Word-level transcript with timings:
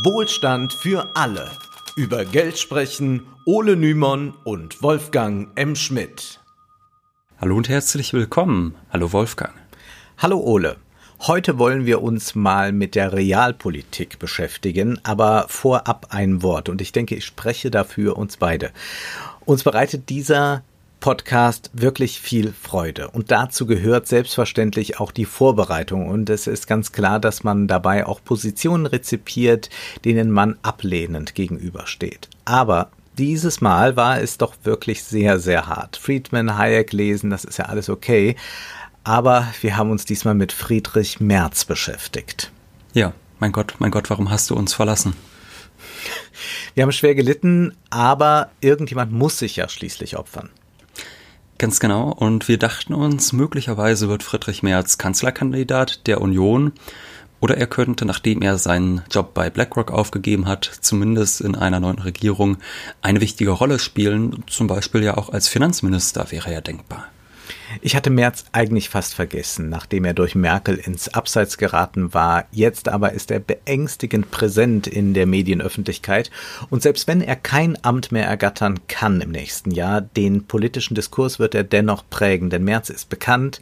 Wohlstand 0.00 0.72
für 0.72 1.10
alle. 1.14 1.50
Über 1.96 2.24
Geld 2.24 2.58
sprechen 2.58 3.26
Ole 3.44 3.76
Nymon 3.76 4.32
und 4.42 4.82
Wolfgang 4.82 5.50
M. 5.54 5.76
Schmidt. 5.76 6.40
Hallo 7.38 7.56
und 7.58 7.68
herzlich 7.68 8.14
willkommen. 8.14 8.74
Hallo 8.90 9.12
Wolfgang. 9.12 9.52
Hallo 10.16 10.38
Ole. 10.38 10.76
Heute 11.20 11.58
wollen 11.58 11.84
wir 11.84 12.00
uns 12.00 12.34
mal 12.34 12.72
mit 12.72 12.94
der 12.94 13.12
Realpolitik 13.12 14.18
beschäftigen, 14.18 14.98
aber 15.02 15.44
vorab 15.48 16.06
ein 16.08 16.42
Wort 16.42 16.70
und 16.70 16.80
ich 16.80 16.92
denke, 16.92 17.14
ich 17.14 17.26
spreche 17.26 17.70
dafür 17.70 18.16
uns 18.16 18.38
beide. 18.38 18.70
Uns 19.44 19.62
bereitet 19.62 20.08
dieser 20.08 20.64
Podcast 21.02 21.70
wirklich 21.74 22.20
viel 22.20 22.52
Freude. 22.52 23.10
Und 23.10 23.32
dazu 23.32 23.66
gehört 23.66 24.06
selbstverständlich 24.06 25.00
auch 25.00 25.10
die 25.10 25.24
Vorbereitung. 25.24 26.08
Und 26.08 26.30
es 26.30 26.46
ist 26.46 26.68
ganz 26.68 26.92
klar, 26.92 27.18
dass 27.18 27.42
man 27.42 27.66
dabei 27.66 28.06
auch 28.06 28.22
Positionen 28.24 28.86
rezipiert, 28.86 29.68
denen 30.04 30.30
man 30.30 30.56
ablehnend 30.62 31.34
gegenübersteht. 31.34 32.30
Aber 32.44 32.92
dieses 33.18 33.60
Mal 33.60 33.96
war 33.96 34.20
es 34.20 34.38
doch 34.38 34.54
wirklich 34.62 35.02
sehr, 35.02 35.40
sehr 35.40 35.66
hart. 35.66 35.96
Friedman, 35.96 36.56
Hayek 36.56 36.92
lesen, 36.92 37.30
das 37.30 37.44
ist 37.44 37.58
ja 37.58 37.64
alles 37.66 37.90
okay. 37.90 38.36
Aber 39.02 39.48
wir 39.60 39.76
haben 39.76 39.90
uns 39.90 40.04
diesmal 40.04 40.34
mit 40.34 40.52
Friedrich 40.52 41.18
Merz 41.18 41.64
beschäftigt. 41.64 42.52
Ja, 42.94 43.12
mein 43.40 43.50
Gott, 43.50 43.74
mein 43.80 43.90
Gott, 43.90 44.08
warum 44.08 44.30
hast 44.30 44.48
du 44.50 44.54
uns 44.54 44.72
verlassen? 44.72 45.14
Wir 46.74 46.84
haben 46.84 46.92
schwer 46.92 47.16
gelitten, 47.16 47.76
aber 47.90 48.50
irgendjemand 48.60 49.10
muss 49.10 49.38
sich 49.40 49.56
ja 49.56 49.68
schließlich 49.68 50.16
opfern. 50.16 50.48
Ganz 51.62 51.78
genau. 51.78 52.08
Und 52.10 52.48
wir 52.48 52.58
dachten 52.58 52.92
uns, 52.92 53.32
möglicherweise 53.32 54.08
wird 54.08 54.24
Friedrich 54.24 54.64
Merz 54.64 54.98
Kanzlerkandidat 54.98 56.08
der 56.08 56.20
Union. 56.20 56.72
Oder 57.38 57.56
er 57.56 57.68
könnte, 57.68 58.04
nachdem 58.04 58.42
er 58.42 58.58
seinen 58.58 59.02
Job 59.12 59.32
bei 59.32 59.48
BlackRock 59.48 59.92
aufgegeben 59.92 60.48
hat, 60.48 60.64
zumindest 60.80 61.40
in 61.40 61.54
einer 61.54 61.78
neuen 61.78 62.00
Regierung 62.00 62.56
eine 63.00 63.20
wichtige 63.20 63.52
Rolle 63.52 63.78
spielen. 63.78 64.42
Zum 64.48 64.66
Beispiel 64.66 65.04
ja 65.04 65.16
auch 65.16 65.28
als 65.28 65.46
Finanzminister 65.46 66.32
wäre 66.32 66.52
ja 66.52 66.60
denkbar. 66.60 67.06
Ich 67.80 67.96
hatte 67.96 68.10
Merz 68.10 68.44
eigentlich 68.52 68.88
fast 68.88 69.14
vergessen, 69.14 69.68
nachdem 69.68 70.04
er 70.04 70.14
durch 70.14 70.34
Merkel 70.34 70.76
ins 70.76 71.08
Abseits 71.08 71.56
geraten 71.56 72.12
war. 72.12 72.44
Jetzt 72.52 72.88
aber 72.88 73.12
ist 73.12 73.30
er 73.30 73.40
beängstigend 73.40 74.30
präsent 74.30 74.86
in 74.86 75.14
der 75.14 75.26
Medienöffentlichkeit. 75.26 76.30
Und 76.70 76.82
selbst 76.82 77.08
wenn 77.08 77.22
er 77.22 77.36
kein 77.36 77.82
Amt 77.82 78.12
mehr 78.12 78.26
ergattern 78.26 78.80
kann 78.88 79.20
im 79.20 79.30
nächsten 79.30 79.70
Jahr, 79.70 80.00
den 80.00 80.46
politischen 80.46 80.94
Diskurs 80.94 81.38
wird 81.38 81.54
er 81.54 81.64
dennoch 81.64 82.04
prägen. 82.10 82.50
Denn 82.50 82.64
Merz 82.64 82.90
ist 82.90 83.08
bekannt, 83.08 83.60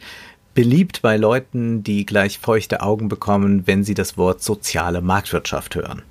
beliebt 0.53 1.01
bei 1.01 1.15
Leuten, 1.17 1.83
die 1.83 2.05
gleich 2.05 2.39
feuchte 2.39 2.81
Augen 2.81 3.07
bekommen, 3.07 3.65
wenn 3.67 3.83
sie 3.83 3.93
das 3.93 4.17
Wort 4.17 4.43
soziale 4.43 5.01
Marktwirtschaft 5.01 5.75
hören. 5.75 6.03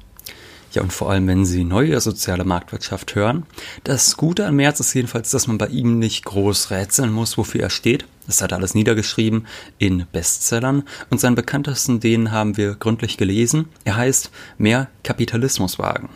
Ja, 0.73 0.83
und 0.83 0.93
vor 0.93 1.11
allem, 1.11 1.27
wenn 1.27 1.45
Sie 1.45 1.65
neue 1.65 2.01
soziale 2.01 2.45
Marktwirtschaft 2.45 3.17
hören. 3.17 3.45
Das 3.83 4.17
Gute 4.17 4.47
an 4.47 4.55
Merz 4.55 4.79
ist 4.79 4.95
jedenfalls, 4.95 5.31
dass 5.31 5.49
man 5.49 5.59
bei 5.59 5.67
ihm 5.67 5.99
nicht 5.99 6.25
groß 6.25 6.71
rätseln 6.71 7.13
muss, 7.13 7.37
wofür 7.37 7.63
er 7.63 7.71
steht. 7.71 8.07
Das 8.27 8.41
hat 8.41 8.53
er 8.53 8.59
alles 8.59 8.75
niedergeschrieben 8.75 9.49
in 9.79 10.07
Bestsellern 10.13 10.85
und 11.11 11.19
seinen 11.19 11.35
bekanntesten, 11.35 11.99
den 11.99 12.31
haben 12.31 12.57
wir 12.57 12.77
gründlich 12.77 13.17
gelesen. 13.17 13.69
Er 13.85 13.97
heißt 13.97 14.31
Mehr 14.59 14.89
Kapitalismus 15.03 15.81
wagen. 15.81 16.09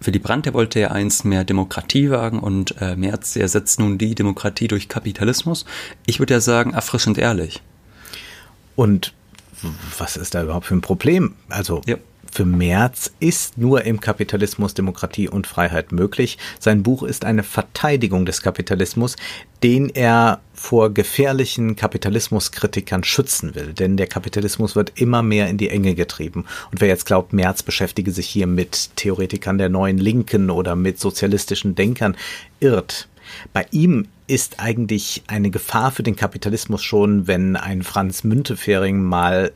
Willy 0.00 0.18
Brandt, 0.18 0.46
der 0.46 0.54
wollte 0.54 0.78
ja 0.78 0.90
einst 0.90 1.24
mehr 1.24 1.44
Demokratie 1.44 2.10
wagen 2.10 2.38
und 2.38 2.80
äh, 2.80 2.94
Merz, 2.94 3.32
der 3.32 3.48
setzt 3.48 3.80
nun 3.80 3.98
die 3.98 4.14
Demokratie 4.14 4.68
durch 4.68 4.88
Kapitalismus. 4.88 5.64
Ich 6.06 6.18
würde 6.20 6.34
ja 6.34 6.40
sagen, 6.40 6.72
erfrischend 6.72 7.18
ehrlich. 7.18 7.62
Und 8.76 9.12
was 9.98 10.16
ist 10.16 10.34
da 10.34 10.42
überhaupt 10.42 10.66
für 10.66 10.74
ein 10.74 10.82
Problem? 10.82 11.34
Also 11.48 11.80
ja 11.86 11.96
für 12.38 12.44
Merz 12.44 13.10
ist 13.18 13.58
nur 13.58 13.84
im 13.84 13.98
Kapitalismus 13.98 14.72
Demokratie 14.72 15.28
und 15.28 15.48
Freiheit 15.48 15.90
möglich. 15.90 16.38
Sein 16.60 16.84
Buch 16.84 17.02
ist 17.02 17.24
eine 17.24 17.42
Verteidigung 17.42 18.26
des 18.26 18.42
Kapitalismus, 18.42 19.16
den 19.64 19.88
er 19.88 20.38
vor 20.54 20.94
gefährlichen 20.94 21.74
Kapitalismuskritikern 21.74 23.02
schützen 23.02 23.56
will. 23.56 23.72
Denn 23.72 23.96
der 23.96 24.06
Kapitalismus 24.06 24.76
wird 24.76 24.92
immer 25.00 25.20
mehr 25.24 25.48
in 25.48 25.58
die 25.58 25.68
Enge 25.68 25.96
getrieben. 25.96 26.44
Und 26.70 26.80
wer 26.80 26.86
jetzt 26.86 27.06
glaubt, 27.06 27.32
Merz 27.32 27.64
beschäftige 27.64 28.12
sich 28.12 28.28
hier 28.28 28.46
mit 28.46 28.90
Theoretikern 28.94 29.58
der 29.58 29.68
neuen 29.68 29.98
Linken 29.98 30.50
oder 30.50 30.76
mit 30.76 31.00
sozialistischen 31.00 31.74
Denkern, 31.74 32.16
irrt. 32.60 33.08
Bei 33.52 33.66
ihm 33.72 34.06
ist 34.28 34.60
eigentlich 34.60 35.22
eine 35.26 35.50
Gefahr 35.50 35.90
für 35.90 36.02
den 36.02 36.14
Kapitalismus 36.14 36.82
schon, 36.82 37.26
wenn 37.26 37.56
ein 37.56 37.82
Franz 37.82 38.24
Müntefering 38.24 39.02
mal 39.02 39.52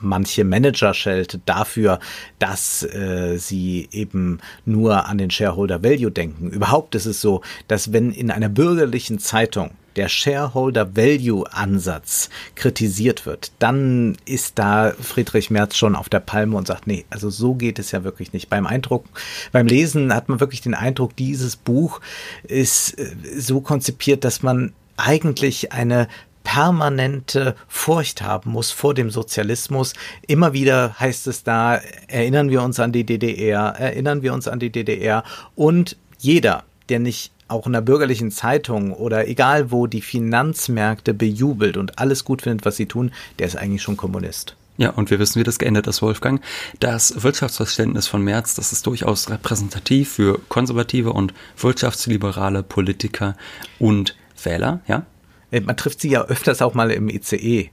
manche 0.00 0.44
Manager 0.44 0.94
scheltet 0.94 1.42
dafür, 1.46 1.98
dass 2.38 2.82
äh, 2.82 3.38
sie 3.38 3.88
eben 3.92 4.40
nur 4.64 5.06
an 5.06 5.18
den 5.18 5.30
Shareholder 5.30 5.82
Value 5.82 6.10
denken. 6.10 6.50
Überhaupt 6.50 6.94
ist 6.94 7.06
es 7.06 7.20
so, 7.20 7.42
dass 7.66 7.92
wenn 7.92 8.12
in 8.12 8.30
einer 8.30 8.48
bürgerlichen 8.48 9.18
Zeitung 9.18 9.70
der 9.98 10.08
Shareholder 10.08 10.96
Value 10.96 11.44
Ansatz 11.52 12.30
kritisiert 12.54 13.26
wird, 13.26 13.50
dann 13.58 14.16
ist 14.26 14.58
da 14.58 14.92
Friedrich 15.00 15.50
Merz 15.50 15.76
schon 15.76 15.96
auf 15.96 16.08
der 16.08 16.20
Palme 16.20 16.56
und 16.56 16.68
sagt, 16.68 16.86
nee, 16.86 17.04
also 17.10 17.30
so 17.30 17.54
geht 17.54 17.80
es 17.80 17.90
ja 17.90 18.04
wirklich 18.04 18.32
nicht. 18.32 18.48
Beim 18.48 18.66
Eindruck, 18.66 19.04
beim 19.50 19.66
Lesen 19.66 20.14
hat 20.14 20.28
man 20.28 20.38
wirklich 20.38 20.60
den 20.60 20.74
Eindruck, 20.74 21.16
dieses 21.16 21.56
Buch 21.56 22.00
ist 22.44 22.96
äh, 22.98 23.10
so 23.38 23.60
konzipiert, 23.60 24.24
dass 24.24 24.42
man 24.42 24.72
eigentlich 24.96 25.72
eine 25.72 26.08
permanente 26.48 27.54
Furcht 27.68 28.22
haben 28.22 28.52
muss 28.52 28.70
vor 28.70 28.94
dem 28.94 29.10
Sozialismus. 29.10 29.92
Immer 30.26 30.54
wieder 30.54 30.98
heißt 30.98 31.26
es 31.26 31.44
da, 31.44 31.78
erinnern 32.06 32.48
wir 32.48 32.62
uns 32.62 32.80
an 32.80 32.90
die 32.90 33.04
DDR, 33.04 33.74
erinnern 33.78 34.22
wir 34.22 34.32
uns 34.32 34.48
an 34.48 34.58
die 34.58 34.70
DDR 34.70 35.24
und 35.56 35.98
jeder, 36.18 36.64
der 36.88 37.00
nicht 37.00 37.32
auch 37.48 37.66
in 37.66 37.74
der 37.74 37.82
bürgerlichen 37.82 38.30
Zeitung 38.30 38.94
oder 38.94 39.28
egal 39.28 39.70
wo 39.70 39.86
die 39.86 40.00
Finanzmärkte 40.00 41.12
bejubelt 41.12 41.76
und 41.76 41.98
alles 41.98 42.24
gut 42.24 42.40
findet, 42.40 42.64
was 42.64 42.76
sie 42.76 42.86
tun, 42.86 43.12
der 43.38 43.46
ist 43.46 43.56
eigentlich 43.56 43.82
schon 43.82 43.98
Kommunist. 43.98 44.56
Ja, 44.78 44.90
und 44.90 45.10
wir 45.10 45.18
wissen, 45.18 45.38
wie 45.38 45.44
das 45.44 45.58
geendet 45.58 45.86
ist, 45.86 46.00
Wolfgang. 46.00 46.40
Das 46.80 47.22
Wirtschaftsverständnis 47.22 48.06
von 48.06 48.22
Merz, 48.22 48.54
das 48.54 48.72
ist 48.72 48.86
durchaus 48.86 49.28
repräsentativ 49.28 50.12
für 50.12 50.40
konservative 50.48 51.12
und 51.12 51.34
wirtschaftsliberale 51.58 52.62
Politiker 52.62 53.36
und 53.78 54.16
Wähler, 54.42 54.80
ja? 54.88 55.04
Äh, 55.50 55.60
man 55.60 55.76
trifft 55.76 56.00
sie 56.00 56.10
ja 56.10 56.24
öfters 56.24 56.62
auch 56.62 56.74
mal 56.74 56.90
im 56.90 57.08
ICE. 57.08 57.70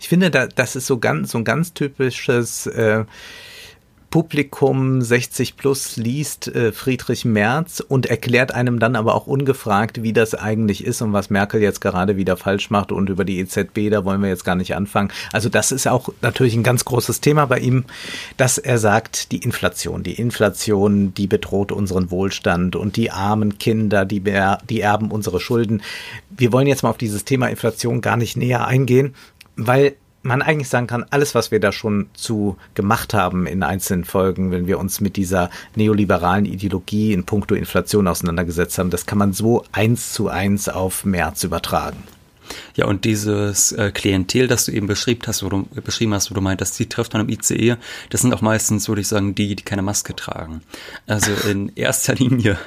Ich 0.00 0.08
finde, 0.08 0.30
da, 0.30 0.46
das 0.46 0.76
ist 0.76 0.86
so 0.86 0.98
ganz, 0.98 1.32
so 1.32 1.38
ein 1.38 1.44
ganz 1.44 1.74
typisches 1.74 2.66
äh, 2.66 3.04
Publikum 4.10 5.02
60 5.02 5.56
plus 5.56 5.96
liest 5.96 6.48
äh, 6.48 6.72
Friedrich 6.72 7.26
Merz 7.26 7.80
und 7.80 8.06
erklärt 8.06 8.54
einem 8.54 8.78
dann 8.78 8.96
aber 8.96 9.14
auch 9.14 9.26
ungefragt, 9.26 10.02
wie 10.02 10.14
das 10.14 10.34
eigentlich 10.34 10.82
ist 10.84 11.02
und 11.02 11.12
was 11.12 11.28
Merkel 11.28 11.60
jetzt 11.60 11.82
gerade 11.82 12.16
wieder 12.16 12.38
falsch 12.38 12.70
macht 12.70 12.90
und 12.90 13.10
über 13.10 13.26
die 13.26 13.38
EZB, 13.38 13.90
da 13.90 14.06
wollen 14.06 14.22
wir 14.22 14.30
jetzt 14.30 14.46
gar 14.46 14.54
nicht 14.54 14.74
anfangen. 14.74 15.12
Also 15.32 15.50
das 15.50 15.72
ist 15.72 15.86
auch 15.86 16.08
natürlich 16.22 16.54
ein 16.54 16.62
ganz 16.62 16.86
großes 16.86 17.20
Thema 17.20 17.44
bei 17.46 17.58
ihm, 17.58 17.84
dass 18.38 18.56
er 18.56 18.78
sagt, 18.78 19.30
die 19.30 19.38
Inflation, 19.38 20.02
die 20.02 20.14
Inflation, 20.14 21.12
die 21.12 21.26
bedroht 21.26 21.70
unseren 21.70 22.10
Wohlstand 22.10 22.76
und 22.76 22.96
die 22.96 23.10
armen 23.10 23.58
Kinder, 23.58 24.06
die, 24.06 24.22
die 24.70 24.80
erben 24.80 25.10
unsere 25.10 25.38
Schulden. 25.38 25.82
Wir 26.30 26.52
wollen 26.52 26.66
jetzt 26.66 26.82
mal 26.82 26.90
auf 26.90 26.98
dieses 26.98 27.26
Thema 27.26 27.48
Inflation 27.48 28.00
gar 28.00 28.16
nicht 28.16 28.38
näher 28.38 28.66
eingehen, 28.66 29.14
weil 29.56 29.96
man 30.22 30.42
eigentlich 30.42 30.68
sagen 30.68 30.86
kann, 30.86 31.04
alles, 31.10 31.34
was 31.34 31.50
wir 31.50 31.60
da 31.60 31.72
schon 31.72 32.08
zu 32.14 32.56
gemacht 32.74 33.14
haben 33.14 33.46
in 33.46 33.62
einzelnen 33.62 34.04
Folgen, 34.04 34.50
wenn 34.50 34.66
wir 34.66 34.78
uns 34.78 35.00
mit 35.00 35.16
dieser 35.16 35.50
neoliberalen 35.76 36.44
Ideologie 36.44 37.12
in 37.12 37.24
puncto 37.24 37.54
Inflation 37.54 38.08
auseinandergesetzt 38.08 38.78
haben, 38.78 38.90
das 38.90 39.06
kann 39.06 39.18
man 39.18 39.32
so 39.32 39.64
eins 39.72 40.12
zu 40.12 40.28
eins 40.28 40.68
auf 40.68 41.04
März 41.04 41.44
übertragen. 41.44 42.02
Ja, 42.74 42.86
und 42.86 43.04
dieses 43.04 43.72
äh, 43.72 43.90
Klientel, 43.92 44.46
das 44.46 44.64
du 44.64 44.72
eben 44.72 44.86
beschrieben 44.86 45.20
hast, 45.26 45.42
wo 45.42 45.48
du, 45.48 45.68
beschrieben 45.84 46.14
hast, 46.14 46.30
wo 46.30 46.34
du 46.34 46.40
meintest, 46.40 46.78
die 46.78 46.88
trifft 46.88 47.12
man 47.12 47.22
im 47.22 47.28
ICE, 47.28 47.76
das 48.10 48.22
sind 48.22 48.32
auch 48.32 48.40
meistens, 48.40 48.88
würde 48.88 49.02
ich 49.02 49.08
sagen, 49.08 49.34
die, 49.34 49.54
die 49.54 49.64
keine 49.64 49.82
Maske 49.82 50.16
tragen. 50.16 50.62
Also 51.06 51.30
in 51.48 51.72
erster 51.74 52.14
Linie 52.14 52.58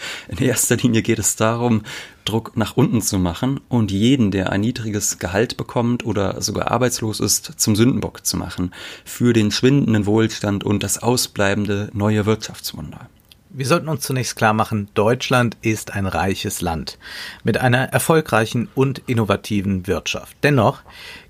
in 0.28 0.38
erster 0.38 0.76
Linie 0.76 1.02
geht 1.02 1.18
es 1.18 1.36
darum, 1.36 1.82
Druck 2.24 2.56
nach 2.56 2.76
unten 2.76 3.00
zu 3.00 3.18
machen 3.18 3.60
und 3.68 3.90
jeden, 3.90 4.30
der 4.30 4.52
ein 4.52 4.60
niedriges 4.60 5.18
Gehalt 5.18 5.56
bekommt 5.56 6.04
oder 6.04 6.40
sogar 6.42 6.70
arbeitslos 6.70 7.20
ist, 7.20 7.52
zum 7.56 7.74
Sündenbock 7.74 8.26
zu 8.26 8.36
machen 8.36 8.72
für 9.04 9.32
den 9.32 9.50
schwindenden 9.50 10.06
Wohlstand 10.06 10.64
und 10.64 10.82
das 10.82 10.98
ausbleibende 10.98 11.90
neue 11.92 12.26
Wirtschaftswunder. 12.26 13.08
Wir 13.50 13.66
sollten 13.66 13.88
uns 13.88 14.02
zunächst 14.02 14.36
klar 14.36 14.52
machen, 14.52 14.88
Deutschland 14.92 15.56
ist 15.62 15.94
ein 15.94 16.06
reiches 16.06 16.60
Land 16.60 16.98
mit 17.44 17.56
einer 17.56 17.84
erfolgreichen 17.84 18.68
und 18.74 19.00
innovativen 19.06 19.86
Wirtschaft. 19.86 20.36
Dennoch 20.42 20.80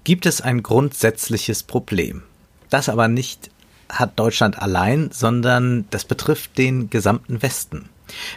gibt 0.03 0.27
es 0.27 0.41
ein 0.41 0.65
grundsätzliches 0.65 1.63
Problem. 1.63 2.25
Das 2.71 2.89
aber 2.89 3.07
nicht 3.07 3.51
hat 3.89 4.19
Deutschland 4.19 4.61
allein, 4.61 5.11
sondern 5.13 5.87
das 5.91 6.05
betrifft 6.05 6.59
den 6.59 6.91
gesamten 6.91 7.41
Westen. 7.41 7.89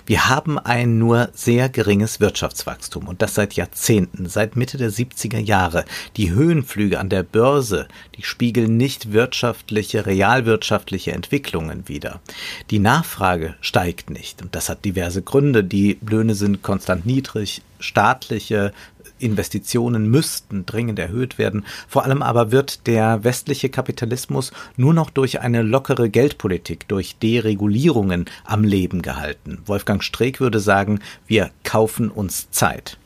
Wir 0.06 0.30
haben 0.30 0.60
ein 0.60 0.98
nur 0.98 1.30
sehr 1.34 1.70
geringes 1.70 2.20
Wirtschaftswachstum 2.20 3.08
und 3.08 3.22
das 3.22 3.36
seit 3.36 3.54
Jahrzehnten, 3.54 4.28
seit 4.28 4.56
Mitte 4.56 4.78
der 4.78 4.92
70er 4.92 5.40
Jahre. 5.40 5.86
Die 6.18 6.32
Höhenflüge 6.32 7.00
an 7.00 7.10
der 7.10 7.24
Börse, 7.24 7.88
die 8.16 8.24
spiegeln 8.24 8.78
nicht 8.78 9.12
wirtschaftliche, 9.12 10.06
realwirtschaftliche 10.06 11.12
Entwicklungen 11.12 11.88
wider. 11.88 12.22
Die 12.70 12.80
Nachfrage 12.80 13.56
steigt 13.62 14.10
nicht 14.10 14.42
und 14.42 14.56
das 14.56 14.70
hat 14.70 14.86
diverse 14.86 15.22
Gründe. 15.22 15.64
Die 15.64 15.98
Löhne 16.02 16.36
sind 16.36 16.62
konstant 16.62 17.06
niedrig, 17.06 17.62
staatliche 17.80 18.74
Investitionen 19.22 20.10
müssten 20.10 20.66
dringend 20.66 21.00
erhöht 21.00 21.38
werden. 21.38 21.66
Vor 21.88 22.04
allem 22.04 22.22
aber 22.22 22.52
wird 22.52 22.88
der 22.88 23.24
westliche 23.24 23.70
Kapitalismus 23.70 24.52
nur 24.78 24.94
noch 24.94 25.10
durch 25.10 25.42
eine 25.42 25.62
lockere 25.62 26.10
Geldpolitik, 26.10 26.88
durch 26.88 27.16
Deregulierungen 27.18 28.26
am 28.46 28.64
Leben 28.64 29.02
gehalten. 29.02 29.60
Wolfgang 29.66 30.04
Streeck 30.04 30.40
würde 30.40 30.60
sagen, 30.60 31.00
wir 31.28 31.52
kaufen 31.64 32.10
uns 32.10 32.52
Zeit. 32.52 32.98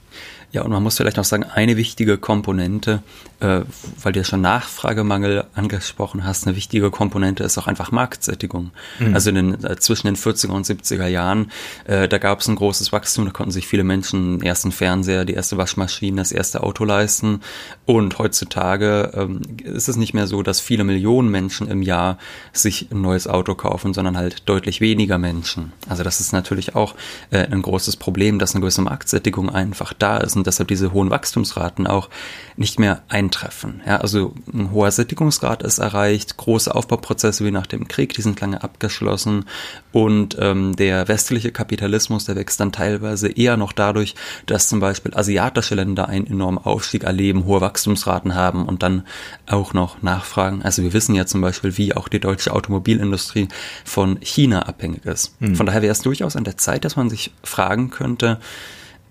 Ja, 0.51 0.61
und 0.61 0.71
man 0.71 0.81
muss 0.81 0.95
vielleicht 0.95 1.17
noch 1.17 1.25
sagen, 1.25 1.43
eine 1.43 1.75
wichtige 1.75 2.17
Komponente 2.17 3.03
äh, 3.45 3.63
weil 4.01 4.13
du 4.13 4.19
ja 4.19 4.23
schon 4.23 4.41
Nachfragemangel 4.41 5.45
angesprochen 5.53 6.23
hast, 6.25 6.47
eine 6.47 6.55
wichtige 6.55 6.89
Komponente 6.89 7.43
ist 7.43 7.57
auch 7.57 7.67
einfach 7.67 7.91
Marktsättigung. 7.91 8.71
Mhm. 8.99 9.13
Also 9.13 9.31
den, 9.31 9.63
äh, 9.63 9.75
zwischen 9.77 10.07
den 10.07 10.15
40er 10.15 10.51
und 10.51 10.65
70er 10.65 11.07
Jahren, 11.07 11.51
äh, 11.85 12.07
da 12.07 12.17
gab 12.17 12.39
es 12.39 12.47
ein 12.47 12.55
großes 12.55 12.91
Wachstum, 12.91 13.25
da 13.25 13.31
konnten 13.31 13.51
sich 13.51 13.67
viele 13.67 13.83
Menschen 13.83 14.39
den 14.39 14.47
ersten 14.47 14.71
Fernseher, 14.71 15.25
die 15.25 15.33
erste 15.33 15.57
Waschmaschine, 15.57 16.17
das 16.17 16.31
erste 16.31 16.63
Auto 16.63 16.85
leisten. 16.85 17.41
Und 17.85 18.17
heutzutage 18.17 19.11
ähm, 19.13 19.41
ist 19.63 19.89
es 19.89 19.95
nicht 19.95 20.13
mehr 20.13 20.27
so, 20.27 20.41
dass 20.41 20.59
viele 20.59 20.83
Millionen 20.83 21.29
Menschen 21.29 21.67
im 21.67 21.81
Jahr 21.83 22.17
sich 22.51 22.89
ein 22.91 23.01
neues 23.01 23.27
Auto 23.27 23.53
kaufen, 23.53 23.93
sondern 23.93 24.17
halt 24.17 24.49
deutlich 24.49 24.81
weniger 24.81 25.19
Menschen. 25.19 25.71
Also 25.87 26.03
das 26.03 26.19
ist 26.19 26.33
natürlich 26.33 26.75
auch 26.75 26.95
äh, 27.29 27.45
ein 27.45 27.61
großes 27.61 27.97
Problem, 27.97 28.39
dass 28.39 28.55
eine 28.55 28.61
gewisse 28.61 28.81
Marktsättigung 28.81 29.49
einfach 29.49 29.93
da 29.93 30.17
ist 30.17 30.35
und 30.35 30.47
deshalb 30.47 30.69
diese 30.69 30.93
hohen 30.93 31.11
Wachstumsraten 31.11 31.85
auch 31.85 32.09
nicht 32.57 32.79
mehr 32.79 33.03
eintreffen. 33.35 33.81
Ja, 33.85 33.97
also 33.97 34.33
ein 34.53 34.71
hoher 34.71 34.91
Sättigungsgrad 34.91 35.63
ist 35.63 35.79
erreicht, 35.79 36.37
große 36.37 36.73
Aufbauprozesse 36.73 37.45
wie 37.45 37.51
nach 37.51 37.67
dem 37.67 37.87
Krieg, 37.87 38.13
die 38.13 38.21
sind 38.21 38.39
lange 38.41 38.63
abgeschlossen 38.63 39.45
und 39.91 40.37
ähm, 40.39 40.75
der 40.75 41.07
westliche 41.07 41.51
Kapitalismus, 41.51 42.25
der 42.25 42.35
wächst 42.35 42.59
dann 42.59 42.71
teilweise 42.71 43.29
eher 43.29 43.57
noch 43.57 43.71
dadurch, 43.71 44.15
dass 44.45 44.69
zum 44.69 44.79
Beispiel 44.79 45.13
asiatische 45.13 45.75
Länder 45.75 46.07
einen 46.07 46.27
enormen 46.27 46.57
Aufstieg 46.57 47.03
erleben, 47.03 47.45
hohe 47.45 47.61
Wachstumsraten 47.61 48.35
haben 48.35 48.65
und 48.65 48.83
dann 48.83 49.03
auch 49.47 49.73
noch 49.73 50.01
nachfragen. 50.01 50.61
Also 50.63 50.83
wir 50.83 50.93
wissen 50.93 51.15
ja 51.15 51.25
zum 51.25 51.41
Beispiel, 51.41 51.77
wie 51.77 51.95
auch 51.95 52.07
die 52.07 52.19
deutsche 52.19 52.53
Automobilindustrie 52.53 53.47
von 53.83 54.17
China 54.21 54.63
abhängig 54.63 55.05
ist. 55.05 55.39
Mhm. 55.41 55.55
Von 55.55 55.65
daher 55.65 55.81
wäre 55.81 55.91
es 55.91 56.01
durchaus 56.01 56.35
an 56.35 56.43
der 56.43 56.57
Zeit, 56.57 56.85
dass 56.85 56.95
man 56.95 57.09
sich 57.09 57.31
fragen 57.43 57.89
könnte, 57.89 58.39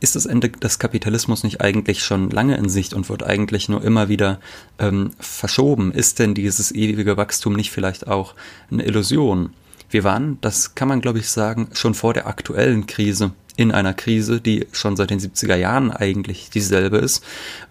ist 0.04 0.16
das 0.16 0.26
Ende 0.26 0.50
des 0.50 0.78
Kapitalismus 0.78 1.44
nicht 1.44 1.62
eigentlich 1.62 2.02
schon 2.04 2.28
lange 2.28 2.56
in 2.58 2.68
Sicht 2.68 2.92
und 2.92 3.08
wird 3.08 3.22
eigentlich 3.22 3.70
nur 3.70 3.82
immer 3.82 4.10
wieder 4.10 4.38
ähm, 4.78 5.12
verschoben? 5.18 5.92
Ist 5.92 6.18
denn 6.18 6.34
dieses 6.34 6.72
ewige 6.72 7.16
Wachstum 7.16 7.54
nicht 7.54 7.70
vielleicht 7.70 8.06
auch 8.06 8.34
eine 8.70 8.84
Illusion? 8.84 9.54
Wir 9.88 10.04
waren, 10.04 10.36
das 10.42 10.74
kann 10.74 10.88
man 10.88 11.00
glaube 11.00 11.20
ich 11.20 11.30
sagen, 11.30 11.70
schon 11.72 11.94
vor 11.94 12.12
der 12.12 12.26
aktuellen 12.26 12.86
Krise 12.86 13.32
in 13.56 13.72
einer 13.72 13.94
Krise, 13.94 14.42
die 14.42 14.66
schon 14.72 14.94
seit 14.96 15.08
den 15.08 15.20
70er 15.20 15.56
Jahren 15.56 15.90
eigentlich 15.90 16.50
dieselbe 16.50 16.98
ist. 16.98 17.24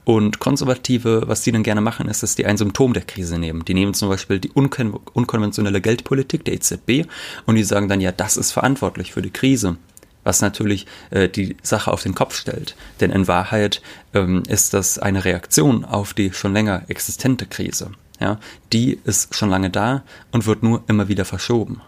Und 0.03 0.39
Konservative, 0.39 1.23
was 1.27 1.43
die 1.43 1.51
dann 1.51 1.61
gerne 1.61 1.81
machen, 1.81 2.07
ist, 2.07 2.23
dass 2.23 2.35
die 2.35 2.47
ein 2.47 2.57
Symptom 2.57 2.93
der 2.93 3.03
Krise 3.03 3.37
nehmen. 3.37 3.63
Die 3.65 3.75
nehmen 3.75 3.93
zum 3.93 4.09
Beispiel 4.09 4.39
die 4.39 4.49
unkon 4.49 4.99
unkonventionelle 5.13 5.81
Geldpolitik 5.81 6.45
der 6.45 6.55
EZB 6.55 7.05
und 7.45 7.55
die 7.55 7.63
sagen 7.63 7.89
dann, 7.89 8.01
ja, 8.01 8.11
das 8.11 8.37
ist 8.37 8.53
verantwortlich 8.53 9.11
für 9.11 9.21
die 9.21 9.29
Krise 9.29 9.77
was 10.23 10.41
natürlich 10.41 10.85
äh, 11.11 11.29
die 11.29 11.57
Sache 11.61 11.91
auf 11.91 12.03
den 12.03 12.15
Kopf 12.15 12.35
stellt. 12.35 12.75
Denn 12.99 13.11
in 13.11 13.27
Wahrheit 13.27 13.81
ähm, 14.13 14.43
ist 14.47 14.73
das 14.73 14.99
eine 14.99 15.25
Reaktion 15.25 15.85
auf 15.85 16.13
die 16.13 16.33
schon 16.33 16.53
länger 16.53 16.83
existente 16.87 17.45
Krise. 17.45 17.91
Ja, 18.19 18.39
die 18.71 18.99
ist 19.03 19.35
schon 19.35 19.49
lange 19.49 19.69
da 19.69 20.03
und 20.31 20.45
wird 20.45 20.63
nur 20.63 20.83
immer 20.87 21.07
wieder 21.07 21.25
verschoben. 21.25 21.81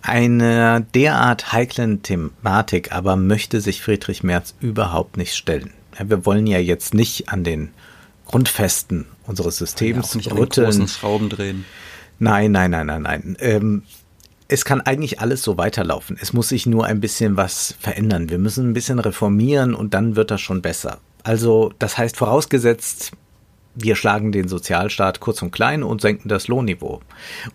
Eine 0.00 0.86
derart 0.94 1.52
heiklen 1.52 2.02
Thematik 2.02 2.92
aber 2.92 3.16
möchte 3.16 3.60
sich 3.60 3.82
Friedrich 3.82 4.22
Merz 4.22 4.54
überhaupt 4.60 5.16
nicht 5.16 5.34
stellen. 5.34 5.72
Wir 5.98 6.24
wollen 6.24 6.46
ja 6.46 6.58
jetzt 6.58 6.94
nicht 6.94 7.28
an 7.28 7.44
den 7.44 7.70
Grundfesten 8.26 9.06
unseres 9.26 9.56
Systems 9.56 10.16
ja, 10.20 10.32
rütteln. 10.32 10.88
Schrauben 10.88 11.28
drehen. 11.28 11.64
Nein, 12.18 12.52
nein, 12.52 12.70
nein, 12.70 12.86
nein, 12.86 13.02
nein. 13.02 13.36
Ähm, 13.40 13.82
es 14.52 14.66
kann 14.66 14.82
eigentlich 14.82 15.18
alles 15.18 15.42
so 15.42 15.56
weiterlaufen. 15.56 16.18
Es 16.20 16.34
muss 16.34 16.50
sich 16.50 16.66
nur 16.66 16.84
ein 16.84 17.00
bisschen 17.00 17.38
was 17.38 17.74
verändern. 17.80 18.28
Wir 18.28 18.36
müssen 18.36 18.68
ein 18.68 18.74
bisschen 18.74 18.98
reformieren 18.98 19.74
und 19.74 19.94
dann 19.94 20.14
wird 20.14 20.30
das 20.30 20.42
schon 20.42 20.60
besser. 20.60 20.98
Also, 21.22 21.72
das 21.78 21.96
heißt 21.96 22.18
vorausgesetzt, 22.18 23.12
wir 23.74 23.96
schlagen 23.96 24.30
den 24.30 24.48
Sozialstaat 24.48 25.20
kurz 25.20 25.40
und 25.40 25.52
klein 25.52 25.82
und 25.82 26.02
senken 26.02 26.28
das 26.28 26.48
Lohnniveau. 26.48 27.00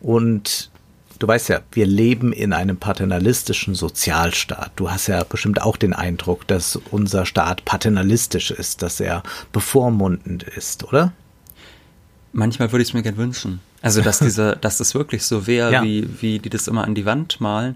Und 0.01 0.71
du 1.19 1.27
weißt 1.27 1.49
ja, 1.49 1.61
wir 1.71 1.85
leben 1.85 2.33
in 2.33 2.51
einem 2.51 2.77
paternalistischen 2.77 3.75
Sozialstaat. 3.75 4.71
Du 4.75 4.89
hast 4.89 5.05
ja 5.05 5.23
bestimmt 5.23 5.61
auch 5.61 5.77
den 5.77 5.93
Eindruck, 5.93 6.47
dass 6.47 6.77
unser 6.89 7.27
Staat 7.27 7.63
paternalistisch 7.63 8.49
ist, 8.49 8.81
dass 8.81 8.99
er 8.99 9.21
bevormundend 9.51 10.41
ist, 10.41 10.83
oder? 10.83 11.13
Manchmal 12.33 12.71
würde 12.71 12.81
ich 12.81 12.89
es 12.89 12.93
mir 12.95 13.03
gern 13.03 13.17
wünschen. 13.17 13.59
Also, 13.81 14.01
dass 14.01 14.19
diese, 14.19 14.57
dass 14.61 14.77
das 14.77 14.95
wirklich 14.95 15.23
so 15.23 15.47
wäre, 15.47 15.71
ja. 15.71 15.83
wie, 15.83 16.07
wie 16.21 16.39
die 16.39 16.49
das 16.49 16.67
immer 16.67 16.83
an 16.83 16.95
die 16.95 17.05
Wand 17.05 17.39
malen. 17.39 17.75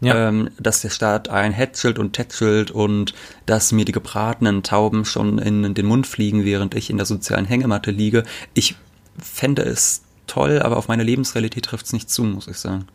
Ja. 0.00 0.28
Ähm, 0.28 0.50
dass 0.60 0.82
der 0.82 0.90
Staat 0.90 1.28
ein 1.28 1.50
hätschelt 1.50 1.98
und 1.98 2.12
tätschelt 2.12 2.70
und 2.70 3.14
dass 3.46 3.72
mir 3.72 3.84
die 3.84 3.90
gebratenen 3.92 4.62
Tauben 4.62 5.04
schon 5.04 5.38
in 5.38 5.74
den 5.74 5.86
Mund 5.86 6.06
fliegen, 6.06 6.44
während 6.44 6.76
ich 6.76 6.88
in 6.88 6.98
der 6.98 7.06
sozialen 7.06 7.46
Hängematte 7.46 7.90
liege. 7.90 8.22
Ich 8.54 8.76
fände 9.20 9.62
es 9.62 10.02
toll, 10.28 10.62
aber 10.62 10.76
auf 10.76 10.86
meine 10.86 11.02
Lebensrealität 11.02 11.64
trifft 11.64 11.86
es 11.86 11.92
nicht 11.92 12.10
zu, 12.10 12.22
muss 12.22 12.46
ich 12.46 12.58
sagen. 12.58 12.86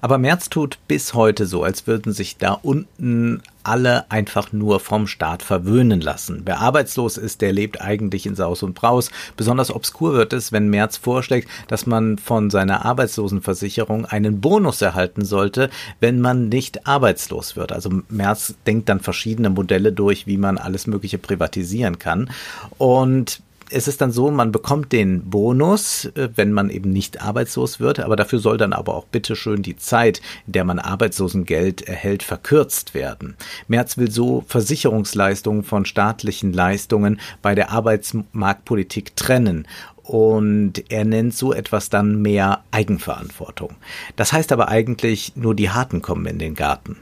Aber 0.00 0.18
Merz 0.18 0.48
tut 0.48 0.78
bis 0.86 1.14
heute 1.14 1.46
so, 1.46 1.64
als 1.64 1.86
würden 1.86 2.12
sich 2.12 2.36
da 2.36 2.52
unten 2.52 3.42
alle 3.64 4.10
einfach 4.10 4.52
nur 4.52 4.78
vom 4.80 5.06
Staat 5.06 5.42
verwöhnen 5.42 6.00
lassen. 6.00 6.42
Wer 6.44 6.60
arbeitslos 6.60 7.16
ist, 7.16 7.40
der 7.40 7.52
lebt 7.52 7.80
eigentlich 7.80 8.24
in 8.24 8.36
Saus 8.36 8.62
und 8.62 8.74
Braus. 8.74 9.10
Besonders 9.36 9.74
obskur 9.74 10.14
wird 10.14 10.32
es, 10.32 10.52
wenn 10.52 10.68
Merz 10.70 10.96
vorschlägt, 10.96 11.48
dass 11.66 11.84
man 11.84 12.16
von 12.16 12.48
seiner 12.48 12.84
Arbeitslosenversicherung 12.84 14.06
einen 14.06 14.40
Bonus 14.40 14.80
erhalten 14.80 15.24
sollte, 15.24 15.68
wenn 16.00 16.20
man 16.20 16.48
nicht 16.48 16.86
arbeitslos 16.86 17.56
wird. 17.56 17.72
Also 17.72 17.90
Merz 18.08 18.54
denkt 18.66 18.88
dann 18.88 19.00
verschiedene 19.00 19.50
Modelle 19.50 19.92
durch, 19.92 20.26
wie 20.26 20.38
man 20.38 20.58
alles 20.58 20.86
Mögliche 20.86 21.18
privatisieren 21.18 21.98
kann. 21.98 22.30
Und 22.78 23.42
es 23.70 23.88
ist 23.88 24.00
dann 24.00 24.12
so, 24.12 24.30
man 24.30 24.52
bekommt 24.52 24.92
den 24.92 25.28
Bonus, 25.30 26.06
äh, 26.14 26.28
wenn 26.34 26.52
man 26.52 26.70
eben 26.70 26.90
nicht 26.90 27.22
arbeitslos 27.22 27.80
wird, 27.80 28.00
aber 28.00 28.16
dafür 28.16 28.38
soll 28.38 28.56
dann 28.56 28.72
aber 28.72 28.94
auch 28.94 29.04
bitteschön 29.04 29.62
die 29.62 29.76
Zeit, 29.76 30.20
in 30.46 30.52
der 30.52 30.64
man 30.64 30.78
Arbeitslosengeld 30.78 31.82
erhält, 31.82 32.22
verkürzt 32.22 32.94
werden. 32.94 33.36
Merz 33.66 33.98
will 33.98 34.10
so 34.10 34.44
Versicherungsleistungen 34.46 35.62
von 35.64 35.84
staatlichen 35.84 36.52
Leistungen 36.52 37.20
bei 37.42 37.54
der 37.54 37.70
Arbeitsmarktpolitik 37.70 39.16
trennen 39.16 39.66
und 40.02 40.90
er 40.90 41.04
nennt 41.04 41.34
so 41.34 41.52
etwas 41.52 41.90
dann 41.90 42.22
mehr 42.22 42.64
Eigenverantwortung. 42.70 43.76
Das 44.16 44.32
heißt 44.32 44.52
aber 44.52 44.68
eigentlich, 44.68 45.36
nur 45.36 45.54
die 45.54 45.70
Harten 45.70 46.00
kommen 46.00 46.26
in 46.26 46.38
den 46.38 46.54
Garten. 46.54 46.96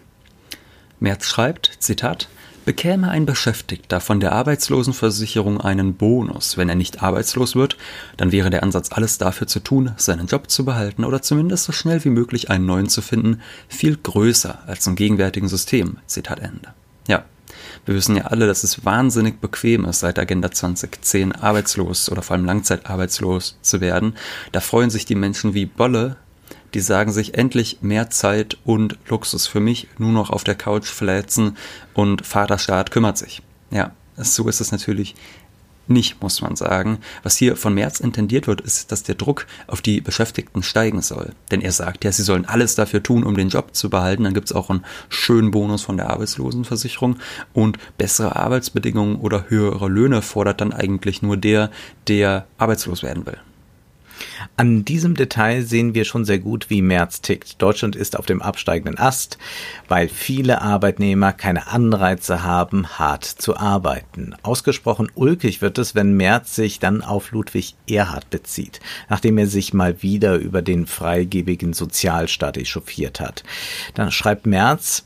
Merz 0.99 1.27
schreibt, 1.27 1.77
Zitat, 1.79 2.29
Bekäme 2.67 3.09
ein 3.09 3.27
Beschäftigter 3.27 4.01
von 4.01 4.19
der 4.19 4.33
Arbeitslosenversicherung 4.33 5.61
einen 5.61 5.95
Bonus, 5.95 6.57
wenn 6.57 6.69
er 6.69 6.75
nicht 6.75 7.01
arbeitslos 7.01 7.55
wird, 7.55 7.77
dann 8.17 8.33
wäre 8.33 8.51
der 8.51 8.65
Ansatz, 8.65 8.91
alles 8.91 9.19
dafür 9.19 9.47
zu 9.47 9.61
tun, 9.61 9.93
seinen 9.99 10.27
Job 10.27 10.51
zu 10.51 10.65
behalten 10.65 11.05
oder 11.05 11.23
zumindest 11.23 11.63
so 11.63 11.71
schnell 11.71 12.05
wie 12.05 12.11
möglich 12.11 12.51
einen 12.51 12.67
neuen 12.67 12.89
zu 12.89 13.03
finden, 13.03 13.41
viel 13.69 13.97
größer 13.97 14.67
als 14.67 14.85
im 14.89 14.97
gegenwärtigen 14.97 15.47
System. 15.47 15.99
Zitat 16.07 16.41
Ende. 16.41 16.75
Ja, 17.07 17.25
wir 17.85 17.95
wissen 17.95 18.17
ja 18.17 18.25
alle, 18.25 18.49
dass 18.49 18.65
es 18.65 18.85
wahnsinnig 18.85 19.41
bequem 19.41 19.85
ist, 19.85 20.01
seit 20.01 20.19
Agenda 20.19 20.51
2010 20.51 21.37
arbeitslos 21.37 22.11
oder 22.11 22.23
vor 22.23 22.35
allem 22.35 22.47
langzeitarbeitslos 22.47 23.59
zu 23.63 23.81
werden. 23.81 24.17
Da 24.51 24.59
freuen 24.59 24.91
sich 24.91 25.07
die 25.07 25.15
Menschen 25.15 25.55
wie 25.55 25.67
Bolle, 25.67 26.17
die 26.75 26.81
sagen 26.81 27.13
sich 27.13 27.35
endlich 27.35 27.79
mehr 27.81 28.11
Zeit 28.11 28.59
und 28.65 28.99
Luxus 29.09 29.47
für 29.47 29.61
mich, 29.61 29.89
nur 29.99 30.13
noch 30.13 30.31
auf 30.31 30.45
der 30.45 30.55
Couch 30.55 30.87
fläzen 30.87 31.57
und 31.95 32.27
Vaterstaat 32.27 32.91
kümmert 32.91 33.19
sich. 33.19 33.43
Ja, 33.71 33.93
so 34.17 34.49
ist 34.49 34.61
es 34.61 34.73
natürlich 34.73 35.15
nicht, 35.89 36.21
muss 36.23 36.43
man 36.43 36.57
sagen. 36.57 36.99
Was 37.23 37.37
hier 37.37 37.57
von 37.57 37.75
März 37.75 38.01
intendiert 38.01 38.47
wird, 38.47 38.61
ist, 38.61 38.91
dass 38.93 39.03
der 39.03 39.15
Druck 39.15 39.47
auf 39.67 39.83
die 39.83 40.01
Beschäftigten 40.01 40.63
steigen 40.63 41.03
soll. 41.03 41.33
Denn 41.51 41.61
er 41.61 41.73
sagt 41.73 42.05
ja, 42.05 42.13
sie 42.13 42.23
sollen 42.23 42.45
alles 42.45 42.75
dafür 42.75 43.03
tun, 43.03 43.25
um 43.25 43.37
den 43.37 43.49
Job 43.49 43.75
zu 43.75 43.91
behalten. 43.91 44.25
Dann 44.25 44.35
gibt 44.35 44.47
es 44.47 44.57
auch 44.57 44.71
einen 44.71 44.85
schönen 45.09 45.51
Bonus 45.51 45.83
von 45.83 45.97
der 45.97 46.11
Arbeitslosenversicherung 46.11 47.17
und 47.53 47.79
bessere 47.99 48.37
Arbeitsbedingungen 48.37 49.17
oder 49.17 49.47
höhere 49.49 49.89
Löhne 49.89 50.23
fordert 50.23 50.61
dann 50.61 50.73
eigentlich 50.73 51.23
nur 51.23 51.37
der, 51.37 51.71
der 52.09 52.47
arbeitslos 52.59 53.03
werden 53.03 53.27
will. 53.27 53.39
An 54.57 54.85
diesem 54.85 55.15
Detail 55.15 55.63
sehen 55.63 55.95
wir 55.95 56.05
schon 56.05 56.25
sehr 56.25 56.39
gut, 56.39 56.71
wie 56.71 56.83
Merz 56.83 57.21
tickt. 57.21 57.61
Deutschland 57.61 57.97
ist 57.97 58.17
auf 58.19 58.27
dem 58.27 58.43
absteigenden 58.43 58.99
Ast, 58.99 59.39
weil 59.89 60.09
viele 60.09 60.63
Arbeitnehmer 60.63 61.33
keine 61.33 61.67
Anreize 61.69 62.43
haben, 62.43 62.99
hart 62.99 63.25
zu 63.25 63.57
arbeiten. 63.57 64.35
Ausgesprochen 64.43 65.11
ulkig 65.15 65.63
wird 65.63 65.79
es, 65.79 65.95
wenn 65.95 66.17
Merz 66.17 66.55
sich 66.55 66.79
dann 66.79 67.03
auf 67.03 67.33
Ludwig 67.33 67.75
Erhard 67.89 68.31
bezieht, 68.31 68.81
nachdem 69.09 69.39
er 69.39 69.47
sich 69.47 69.75
mal 69.75 70.03
wieder 70.03 70.37
über 70.37 70.63
den 70.63 70.87
freigebigen 70.87 71.73
Sozialstaat 71.73 72.57
echauffiert 72.57 73.21
hat. 73.21 73.43
Dann 73.95 74.11
schreibt 74.11 74.47
Merz, 74.47 75.05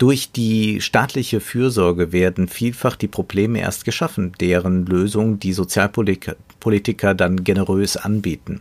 durch 0.00 0.32
die 0.32 0.80
staatliche 0.80 1.40
Fürsorge 1.40 2.10
werden 2.10 2.48
vielfach 2.48 2.96
die 2.96 3.06
Probleme 3.06 3.60
erst 3.60 3.84
geschaffen, 3.84 4.32
deren 4.40 4.86
Lösung 4.86 5.38
die 5.38 5.52
Sozialpolitiker 6.60 7.14
dann 7.14 7.42
generös 7.42 7.96
anbieten. 7.96 8.60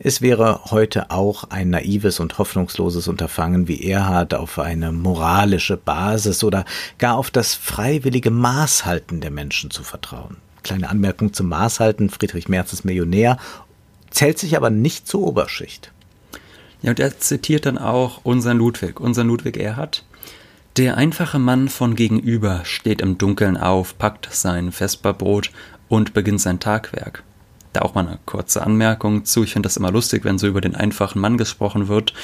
Es 0.00 0.20
wäre 0.20 0.60
heute 0.70 1.10
auch 1.10 1.44
ein 1.44 1.70
naives 1.70 2.20
und 2.20 2.38
hoffnungsloses 2.38 3.06
Unterfangen 3.08 3.68
wie 3.68 3.88
Erhard 3.88 4.34
auf 4.34 4.58
eine 4.58 4.90
moralische 4.92 5.76
Basis 5.76 6.42
oder 6.42 6.64
gar 6.98 7.16
auf 7.16 7.30
das 7.30 7.54
freiwillige 7.54 8.30
Maßhalten 8.30 9.20
der 9.20 9.30
Menschen 9.30 9.70
zu 9.70 9.84
vertrauen. 9.84 10.36
Kleine 10.64 10.88
Anmerkung 10.88 11.32
zum 11.32 11.48
Maßhalten. 11.48 12.10
Friedrich 12.10 12.48
Merz 12.48 12.72
ist 12.72 12.84
Millionär, 12.84 13.38
zählt 14.10 14.38
sich 14.38 14.56
aber 14.56 14.70
nicht 14.70 15.06
zur 15.06 15.22
Oberschicht. 15.22 15.92
Ja, 16.82 16.90
und 16.90 17.00
er 17.00 17.18
zitiert 17.18 17.64
dann 17.64 17.78
auch 17.78 18.24
unseren 18.24 18.58
Ludwig, 18.58 18.98
unseren 18.98 19.28
Ludwig 19.28 19.56
Erhard, 19.56 20.04
der 20.76 20.96
einfache 20.96 21.38
Mann 21.38 21.68
von 21.68 21.94
gegenüber 21.94 22.62
steht 22.64 23.00
im 23.00 23.16
Dunkeln 23.16 23.56
auf, 23.56 23.96
packt 23.96 24.28
sein 24.32 24.72
Vesperbrot 24.72 25.52
und 25.88 26.14
beginnt 26.14 26.40
sein 26.40 26.60
Tagwerk. 26.60 27.22
Da 27.72 27.82
auch 27.82 27.94
mal 27.94 28.06
eine 28.06 28.18
kurze 28.24 28.62
Anmerkung 28.62 29.24
zu. 29.24 29.42
Ich 29.42 29.52
finde 29.52 29.66
das 29.66 29.76
immer 29.76 29.90
lustig, 29.90 30.24
wenn 30.24 30.38
so 30.38 30.46
über 30.46 30.60
den 30.60 30.74
einfachen 30.76 31.20
Mann 31.20 31.36
gesprochen 31.36 31.88
wird. 31.88 32.14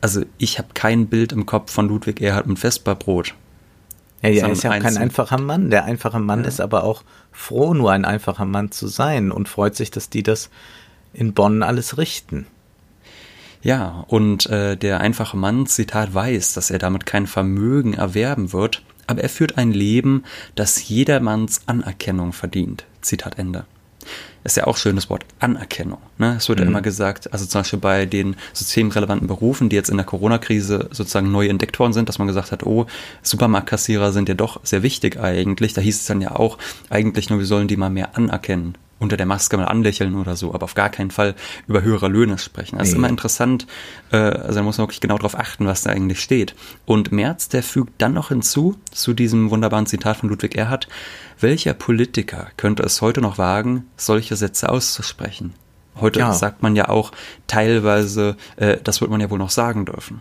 Also 0.00 0.22
ich 0.36 0.58
habe 0.58 0.68
kein 0.74 1.06
Bild 1.06 1.32
im 1.32 1.46
Kopf 1.46 1.72
von 1.72 1.88
Ludwig 1.88 2.20
Erhard 2.20 2.46
mit 2.46 2.58
Vesperbrot. 2.58 3.34
Ja, 4.22 4.28
er 4.28 4.50
ist 4.50 4.62
ja 4.62 4.70
auch 4.70 4.78
kein 4.78 4.96
einfacher 4.96 5.40
Mann. 5.40 5.70
Der 5.70 5.84
einfache 5.84 6.20
Mann 6.20 6.42
ja. 6.42 6.48
ist 6.48 6.60
aber 6.60 6.84
auch 6.84 7.02
froh, 7.32 7.74
nur 7.74 7.90
ein 7.90 8.04
einfacher 8.04 8.44
Mann 8.44 8.70
zu 8.70 8.86
sein 8.86 9.32
und 9.32 9.48
freut 9.48 9.74
sich, 9.74 9.90
dass 9.90 10.10
die 10.10 10.22
das 10.22 10.50
in 11.12 11.32
Bonn 11.32 11.62
alles 11.62 11.98
richten. 11.98 12.46
Ja, 13.62 14.04
und 14.08 14.46
äh, 14.46 14.76
der 14.76 15.00
einfache 15.00 15.36
Mann, 15.36 15.66
Zitat, 15.66 16.14
weiß, 16.14 16.54
dass 16.54 16.70
er 16.70 16.78
damit 16.78 17.06
kein 17.06 17.26
Vermögen 17.26 17.94
erwerben 17.94 18.52
wird, 18.52 18.82
aber 19.12 19.22
er 19.22 19.28
führt 19.28 19.58
ein 19.58 19.72
Leben, 19.72 20.24
das 20.54 20.88
jedermanns 20.88 21.62
Anerkennung 21.66 22.32
verdient. 22.32 22.84
Zitat 23.00 23.38
Ende. 23.38 23.64
Ist 24.44 24.56
ja 24.56 24.66
auch 24.66 24.76
schönes 24.76 25.08
Wort, 25.08 25.24
Anerkennung. 25.38 25.98
Ne? 26.18 26.34
Es 26.36 26.48
wird 26.48 26.58
mhm. 26.58 26.64
ja 26.64 26.70
immer 26.70 26.82
gesagt, 26.82 27.32
also 27.32 27.46
zum 27.46 27.60
Beispiel 27.60 27.78
bei 27.78 28.06
den 28.06 28.34
systemrelevanten 28.52 29.28
Berufen, 29.28 29.68
die 29.68 29.76
jetzt 29.76 29.88
in 29.88 29.96
der 29.96 30.06
Corona-Krise 30.06 30.88
sozusagen 30.90 31.30
neu 31.30 31.46
entdeckt 31.46 31.78
worden 31.78 31.92
sind, 31.92 32.08
dass 32.08 32.18
man 32.18 32.26
gesagt 32.26 32.50
hat, 32.50 32.64
oh, 32.66 32.86
Supermarktkassierer 33.22 34.10
sind 34.10 34.28
ja 34.28 34.34
doch 34.34 34.60
sehr 34.64 34.82
wichtig 34.82 35.20
eigentlich. 35.20 35.74
Da 35.74 35.80
hieß 35.80 36.00
es 36.00 36.06
dann 36.06 36.20
ja 36.20 36.34
auch, 36.34 36.58
eigentlich 36.90 37.30
nur, 37.30 37.38
wir 37.38 37.46
sollen 37.46 37.68
die 37.68 37.76
mal 37.76 37.90
mehr 37.90 38.16
anerkennen 38.16 38.74
unter 39.02 39.16
der 39.16 39.26
Maske 39.26 39.56
mal 39.56 39.66
anlächeln 39.66 40.14
oder 40.14 40.36
so, 40.36 40.54
aber 40.54 40.64
auf 40.64 40.74
gar 40.74 40.88
keinen 40.88 41.10
Fall 41.10 41.34
über 41.66 41.82
höhere 41.82 42.08
Löhne 42.08 42.38
sprechen. 42.38 42.78
Das 42.78 42.86
nee. 42.86 42.92
ist 42.92 42.98
immer 42.98 43.08
interessant, 43.08 43.66
äh, 44.12 44.16
also 44.16 44.54
da 44.54 44.62
muss 44.62 44.78
man 44.78 44.86
wirklich 44.86 45.00
genau 45.00 45.16
darauf 45.16 45.38
achten, 45.38 45.66
was 45.66 45.82
da 45.82 45.90
eigentlich 45.90 46.20
steht. 46.20 46.54
Und 46.86 47.10
Merz, 47.10 47.48
der 47.48 47.62
fügt 47.62 48.00
dann 48.00 48.14
noch 48.14 48.28
hinzu, 48.28 48.76
zu 48.92 49.12
diesem 49.12 49.50
wunderbaren 49.50 49.86
Zitat 49.86 50.18
von 50.18 50.28
Ludwig 50.28 50.56
Erhard, 50.56 50.88
welcher 51.40 51.74
Politiker 51.74 52.46
könnte 52.56 52.84
es 52.84 53.02
heute 53.02 53.20
noch 53.20 53.38
wagen, 53.38 53.86
solche 53.96 54.36
Sätze 54.36 54.68
auszusprechen? 54.68 55.54
Heute 56.00 56.20
ja. 56.20 56.32
sagt 56.32 56.62
man 56.62 56.76
ja 56.76 56.88
auch 56.88 57.12
teilweise, 57.48 58.36
äh, 58.56 58.78
das 58.82 59.00
wird 59.00 59.10
man 59.10 59.20
ja 59.20 59.28
wohl 59.30 59.38
noch 59.38 59.50
sagen 59.50 59.84
dürfen. 59.84 60.20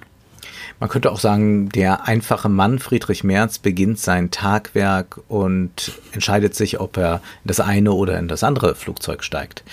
Man 0.81 0.89
könnte 0.89 1.11
auch 1.11 1.19
sagen, 1.19 1.69
der 1.69 2.07
einfache 2.07 2.49
Mann 2.49 2.79
Friedrich 2.79 3.23
Merz 3.23 3.59
beginnt 3.59 3.99
sein 3.99 4.31
Tagwerk 4.31 5.19
und 5.27 5.91
entscheidet 6.11 6.55
sich, 6.55 6.79
ob 6.79 6.97
er 6.97 7.21
in 7.43 7.49
das 7.49 7.59
eine 7.59 7.91
oder 7.91 8.17
in 8.17 8.27
das 8.27 8.43
andere 8.43 8.73
Flugzeug 8.73 9.23
steigt. 9.23 9.63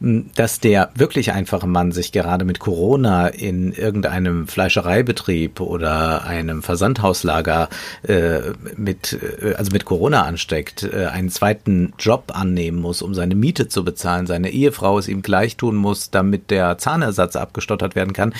Dass 0.00 0.60
der 0.60 0.88
wirklich 0.94 1.32
einfache 1.32 1.66
Mann 1.66 1.92
sich 1.92 2.12
gerade 2.12 2.46
mit 2.46 2.60
Corona 2.60 3.26
in 3.26 3.72
irgendeinem 3.72 4.48
Fleischereibetrieb 4.48 5.60
oder 5.60 6.24
einem 6.24 6.62
Versandhauslager 6.62 7.68
äh, 8.08 8.38
mit, 8.74 9.18
äh, 9.42 9.52
also 9.56 9.70
mit 9.70 9.84
Corona 9.84 10.22
ansteckt, 10.22 10.82
äh, 10.82 11.08
einen 11.12 11.28
zweiten 11.28 11.92
Job 11.98 12.32
annehmen 12.34 12.80
muss, 12.80 13.02
um 13.02 13.12
seine 13.12 13.34
Miete 13.34 13.68
zu 13.68 13.84
bezahlen, 13.84 14.26
seine 14.26 14.48
Ehefrau 14.48 14.98
es 14.98 15.08
ihm 15.08 15.20
gleich 15.20 15.58
tun 15.58 15.76
muss, 15.76 16.10
damit 16.10 16.50
der 16.50 16.78
Zahnersatz 16.78 17.36
abgestottert 17.36 17.94
werden 17.94 18.14
kann. 18.14 18.32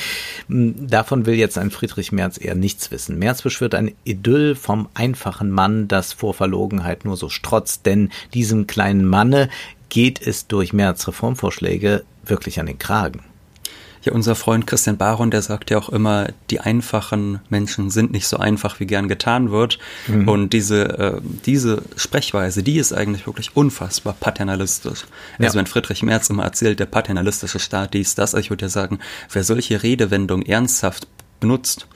Davon 0.48 1.26
will 1.26 1.34
jetzt 1.34 1.58
ein 1.58 1.70
Friedrich 1.70 2.13
Merz 2.14 2.38
eher 2.40 2.54
nichts 2.54 2.90
wissen. 2.90 3.18
Merz 3.18 3.42
beschwört 3.42 3.74
ein 3.74 3.94
Idyll 4.04 4.54
vom 4.54 4.88
einfachen 4.94 5.50
Mann, 5.50 5.88
das 5.88 6.12
vor 6.12 6.34
Verlogenheit 6.34 7.04
nur 7.04 7.16
so 7.16 7.28
strotzt, 7.28 7.86
denn 7.86 8.10
diesem 8.32 8.66
kleinen 8.66 9.04
Manne 9.04 9.48
geht 9.88 10.24
es 10.26 10.46
durch 10.46 10.72
Merz 10.72 11.06
Reformvorschläge 11.06 12.04
wirklich 12.24 12.58
an 12.58 12.66
den 12.66 12.78
Kragen. 12.78 13.20
Ja, 14.04 14.12
unser 14.12 14.34
Freund 14.34 14.66
Christian 14.66 14.98
Baron, 14.98 15.30
der 15.30 15.40
sagt 15.40 15.70
ja 15.70 15.78
auch 15.78 15.88
immer, 15.88 16.28
die 16.50 16.60
einfachen 16.60 17.40
Menschen 17.48 17.88
sind 17.88 18.12
nicht 18.12 18.28
so 18.28 18.36
einfach, 18.36 18.78
wie 18.78 18.86
gern 18.86 19.08
getan 19.08 19.50
wird. 19.50 19.78
Mhm. 20.08 20.28
Und 20.28 20.52
diese, 20.52 20.98
äh, 20.98 21.20
diese 21.46 21.82
Sprechweise, 21.96 22.62
die 22.62 22.76
ist 22.76 22.92
eigentlich 22.92 23.26
wirklich 23.26 23.56
unfassbar 23.56 24.14
paternalistisch. 24.18 25.06
Ja. 25.38 25.46
Also 25.46 25.58
wenn 25.58 25.66
Friedrich 25.66 26.02
Merz 26.02 26.28
immer 26.28 26.44
erzählt, 26.44 26.80
der 26.80 26.86
paternalistische 26.86 27.58
Staat 27.58 27.94
dies, 27.94 28.14
das, 28.14 28.34
ich 28.34 28.50
würde 28.50 28.66
ja 28.66 28.68
sagen, 28.68 28.98
wer 29.32 29.42
solche 29.42 29.82
Redewendung 29.82 30.42
ernsthaft 30.42 31.08
benutzt, 31.40 31.86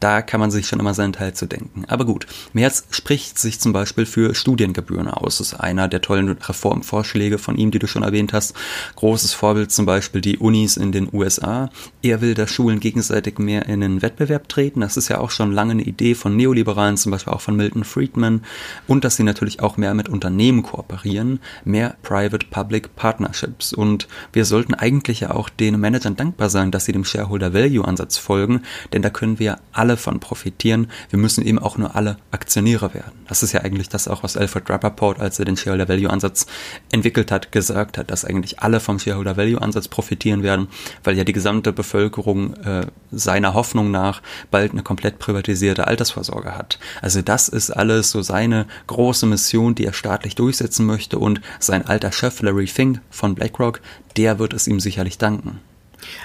da 0.00 0.22
kann 0.22 0.40
man 0.40 0.50
sich 0.50 0.66
schon 0.66 0.80
immer 0.80 0.94
seinen 0.94 1.12
Teil 1.12 1.34
zu 1.34 1.46
denken. 1.46 1.84
Aber 1.86 2.06
gut, 2.06 2.26
Merz 2.54 2.84
spricht 2.90 3.38
sich 3.38 3.60
zum 3.60 3.72
Beispiel 3.72 4.06
für 4.06 4.34
Studiengebühren 4.34 5.08
aus. 5.08 5.38
Das 5.38 5.52
ist 5.52 5.60
einer 5.60 5.88
der 5.88 6.00
tollen 6.00 6.30
Reformvorschläge 6.30 7.38
von 7.38 7.56
ihm, 7.56 7.70
die 7.70 7.78
du 7.78 7.86
schon 7.86 8.02
erwähnt 8.02 8.32
hast. 8.32 8.54
Großes 8.96 9.34
Vorbild 9.34 9.70
zum 9.70 9.84
Beispiel 9.84 10.22
die 10.22 10.38
Unis 10.38 10.78
in 10.78 10.90
den 10.90 11.08
USA. 11.12 11.68
Er 12.02 12.22
will, 12.22 12.34
dass 12.34 12.50
Schulen 12.50 12.80
gegenseitig 12.80 13.38
mehr 13.38 13.66
in 13.66 13.80
den 13.80 14.00
Wettbewerb 14.00 14.48
treten. 14.48 14.80
Das 14.80 14.96
ist 14.96 15.08
ja 15.08 15.18
auch 15.18 15.30
schon 15.30 15.52
lange 15.52 15.72
eine 15.72 15.82
Idee 15.82 16.14
von 16.14 16.34
Neoliberalen, 16.34 16.96
zum 16.96 17.12
Beispiel 17.12 17.34
auch 17.34 17.42
von 17.42 17.56
Milton 17.56 17.84
Friedman. 17.84 18.42
Und 18.86 19.04
dass 19.04 19.16
sie 19.16 19.22
natürlich 19.22 19.60
auch 19.60 19.76
mehr 19.76 19.92
mit 19.92 20.08
Unternehmen 20.08 20.62
kooperieren, 20.62 21.40
mehr 21.64 21.96
Private-Public 22.02 22.96
Partnerships. 22.96 23.74
Und 23.74 24.08
wir 24.32 24.46
sollten 24.46 24.72
eigentlich 24.72 25.20
ja 25.20 25.32
auch 25.32 25.50
den 25.50 25.78
Managern 25.78 26.16
dankbar 26.16 26.48
sein, 26.48 26.70
dass 26.70 26.86
sie 26.86 26.92
dem 26.92 27.04
Shareholder-Value-Ansatz 27.04 28.16
folgen, 28.16 28.62
denn 28.94 29.02
da 29.02 29.10
können 29.10 29.38
wir 29.38 29.58
alle 29.72 29.89
alle 29.90 29.96
von 29.96 30.20
profitieren. 30.20 30.86
Wir 31.10 31.18
müssen 31.18 31.44
eben 31.44 31.58
auch 31.58 31.76
nur 31.76 31.96
alle 31.96 32.16
Aktionäre 32.30 32.94
werden. 32.94 33.12
Das 33.28 33.42
ist 33.42 33.52
ja 33.52 33.62
eigentlich 33.62 33.88
das 33.88 34.06
auch, 34.06 34.22
was 34.22 34.36
Alfred 34.36 34.70
Rappaport, 34.70 35.18
als 35.18 35.38
er 35.40 35.44
den 35.44 35.56
Shareholder 35.56 35.88
Value 35.88 36.08
Ansatz 36.08 36.46
entwickelt 36.92 37.32
hat, 37.32 37.50
gesagt 37.50 37.98
hat, 37.98 38.10
dass 38.10 38.24
eigentlich 38.24 38.60
alle 38.60 38.78
vom 38.78 39.00
Shareholder 39.00 39.36
Value 39.36 39.60
Ansatz 39.60 39.88
profitieren 39.88 40.44
werden, 40.44 40.68
weil 41.02 41.16
ja 41.16 41.24
die 41.24 41.32
gesamte 41.32 41.72
Bevölkerung 41.72 42.54
äh, 42.62 42.86
seiner 43.10 43.54
Hoffnung 43.54 43.90
nach 43.90 44.22
bald 44.52 44.72
eine 44.72 44.82
komplett 44.82 45.18
privatisierte 45.18 45.88
Altersvorsorge 45.88 46.56
hat. 46.56 46.78
Also 47.02 47.20
das 47.20 47.48
ist 47.48 47.70
alles 47.70 48.10
so 48.10 48.22
seine 48.22 48.66
große 48.86 49.26
Mission, 49.26 49.74
die 49.74 49.86
er 49.86 49.92
staatlich 49.92 50.36
durchsetzen 50.36 50.86
möchte 50.86 51.18
und 51.18 51.40
sein 51.58 51.86
alter 51.86 52.12
Chef 52.12 52.42
Larry 52.42 52.68
Fink 52.68 53.00
von 53.10 53.34
BlackRock, 53.34 53.80
der 54.16 54.38
wird 54.38 54.52
es 54.52 54.68
ihm 54.68 54.78
sicherlich 54.78 55.18
danken. 55.18 55.60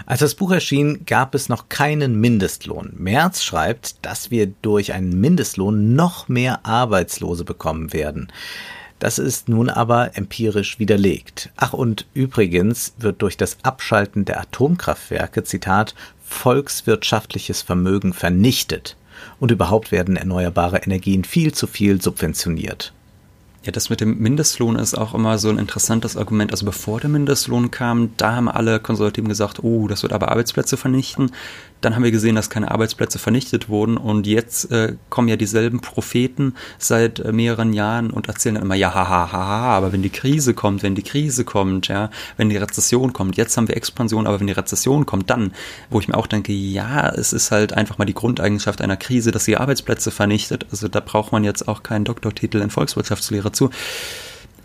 Als 0.05 0.19
das 0.19 0.35
Buch 0.35 0.51
erschien, 0.51 1.05
gab 1.05 1.35
es 1.35 1.49
noch 1.49 1.69
keinen 1.69 2.19
Mindestlohn. 2.19 2.93
Merz 2.97 3.43
schreibt, 3.43 4.05
dass 4.05 4.31
wir 4.31 4.47
durch 4.61 4.93
einen 4.93 5.19
Mindestlohn 5.19 5.95
noch 5.95 6.27
mehr 6.27 6.65
Arbeitslose 6.65 7.43
bekommen 7.43 7.93
werden. 7.93 8.31
Das 8.99 9.19
ist 9.19 9.49
nun 9.49 9.69
aber 9.69 10.17
empirisch 10.17 10.79
widerlegt. 10.79 11.49
Ach 11.57 11.73
und 11.73 12.07
übrigens 12.13 12.93
wird 12.97 13.21
durch 13.21 13.37
das 13.37 13.57
Abschalten 13.63 14.25
der 14.25 14.39
Atomkraftwerke, 14.39 15.43
Zitat, 15.43 15.95
volkswirtschaftliches 16.23 17.61
Vermögen 17.61 18.13
vernichtet. 18.13 18.95
Und 19.39 19.51
überhaupt 19.51 19.91
werden 19.91 20.15
erneuerbare 20.15 20.77
Energien 20.77 21.23
viel 21.23 21.53
zu 21.53 21.67
viel 21.67 22.01
subventioniert. 22.01 22.93
Ja, 23.65 23.71
das 23.71 23.89
mit 23.89 23.99
dem 23.99 24.19
Mindestlohn 24.19 24.75
ist 24.75 24.95
auch 24.95 25.15
immer 25.15 25.39
so 25.39 25.49
ein 25.49 25.57
interessantes 25.57 26.15
Argument. 26.15 26.51
Also 26.51 26.67
bevor 26.67 26.99
der 26.99 27.09
Mindestlohn 27.09 27.71
kam, 27.71 28.11
da 28.15 28.35
haben 28.35 28.47
alle 28.47 28.79
Konservativen 28.79 29.27
gesagt, 29.27 29.63
oh, 29.63 29.87
das 29.87 30.03
wird 30.03 30.13
aber 30.13 30.29
Arbeitsplätze 30.29 30.77
vernichten. 30.77 31.31
Dann 31.85 31.93
haben 31.93 32.03
wir 32.03 32.09
gesehen, 32.09 32.33
dass 32.33 32.49
keine 32.49 32.71
Arbeitsplätze 32.71 33.19
vernichtet 33.19 33.69
wurden 33.69 33.97
und 33.97 34.25
jetzt 34.25 34.71
äh, 34.71 34.95
kommen 35.11 35.27
ja 35.27 35.35
dieselben 35.35 35.81
Propheten 35.81 36.55
seit 36.79 37.19
äh, 37.19 37.31
mehreren 37.31 37.73
Jahren 37.73 38.09
und 38.09 38.27
erzählen 38.27 38.55
dann 38.55 38.63
immer, 38.63 38.73
ja, 38.73 38.91
haha, 38.91 39.31
haha, 39.31 39.77
aber 39.77 39.93
wenn 39.93 40.01
die 40.01 40.09
Krise 40.09 40.55
kommt, 40.55 40.81
wenn 40.81 40.95
die 40.95 41.03
Krise 41.03 41.45
kommt, 41.45 41.87
ja, 41.87 42.09
wenn 42.37 42.49
die 42.49 42.57
Rezession 42.57 43.13
kommt, 43.13 43.37
jetzt 43.37 43.55
haben 43.55 43.67
wir 43.67 43.77
Expansion, 43.77 44.25
aber 44.25 44.39
wenn 44.39 44.47
die 44.47 44.53
Rezession 44.53 45.05
kommt, 45.05 45.29
dann, 45.29 45.53
wo 45.91 45.99
ich 45.99 46.07
mir 46.07 46.17
auch 46.17 46.25
denke, 46.25 46.53
ja, 46.53 47.07
es 47.09 47.33
ist 47.33 47.51
halt 47.51 47.73
einfach 47.73 47.99
mal 47.99 48.05
die 48.05 48.15
Grundeigenschaft 48.15 48.81
einer 48.81 48.97
Krise, 48.97 49.29
dass 49.29 49.45
sie 49.45 49.55
Arbeitsplätze 49.55 50.09
vernichtet. 50.09 50.65
Also 50.71 50.87
da 50.87 51.01
braucht 51.01 51.33
man 51.33 51.43
jetzt 51.43 51.67
auch 51.67 51.83
keinen 51.83 52.05
Doktortitel 52.05 52.61
in 52.61 52.71
Volkswirtschaftslehre 52.71 53.51
zu. 53.51 53.69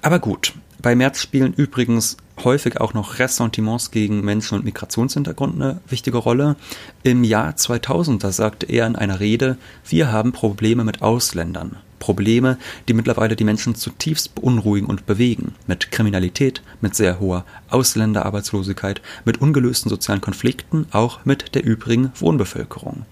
Aber 0.01 0.21
gut, 0.21 0.55
bei 0.81 0.95
März 0.95 1.21
spielen 1.21 1.53
übrigens 1.53 2.17
häufig 2.45 2.81
auch 2.81 2.95
noch 2.95 3.19
Ressentiments 3.19 3.91
gegen 3.91 4.23
Menschen 4.23 4.57
und 4.57 4.65
Migrationshintergrund 4.65 5.55
eine 5.55 5.81
wichtige 5.89 6.19
Rolle. 6.19 6.57
Im 7.03 7.25
Jahr 7.25 7.57
2000, 7.57 8.23
da 8.23 8.33
sagte 8.33 8.67
er 8.67 8.87
in 8.87 8.97
einer 8.97 9.21
Rede, 9.21 9.57
wir 9.89 10.13
haben 10.13 10.33
Probleme 10.33 10.85
mit 10.85 11.03
Ausländern. 11.03 11.77
Probleme, 12.01 12.59
die 12.89 12.95
mittlerweile 12.95 13.37
die 13.37 13.45
Menschen 13.45 13.77
zutiefst 13.77 14.35
beunruhigen 14.35 14.89
und 14.89 15.07
bewegen. 15.07 15.55
Mit 15.69 15.93
Kriminalität, 15.93 16.63
mit 16.81 16.97
sehr 16.97 17.21
hoher 17.21 17.45
Ausländerarbeitslosigkeit, 17.69 19.01
mit 19.25 19.41
ungelösten 19.41 19.91
sozialen 19.91 20.21
Konflikten, 20.21 20.87
auch 20.91 21.25
mit 21.25 21.55
der 21.55 21.63
übrigen 21.63 22.11
Wohnbevölkerung. 22.17 23.05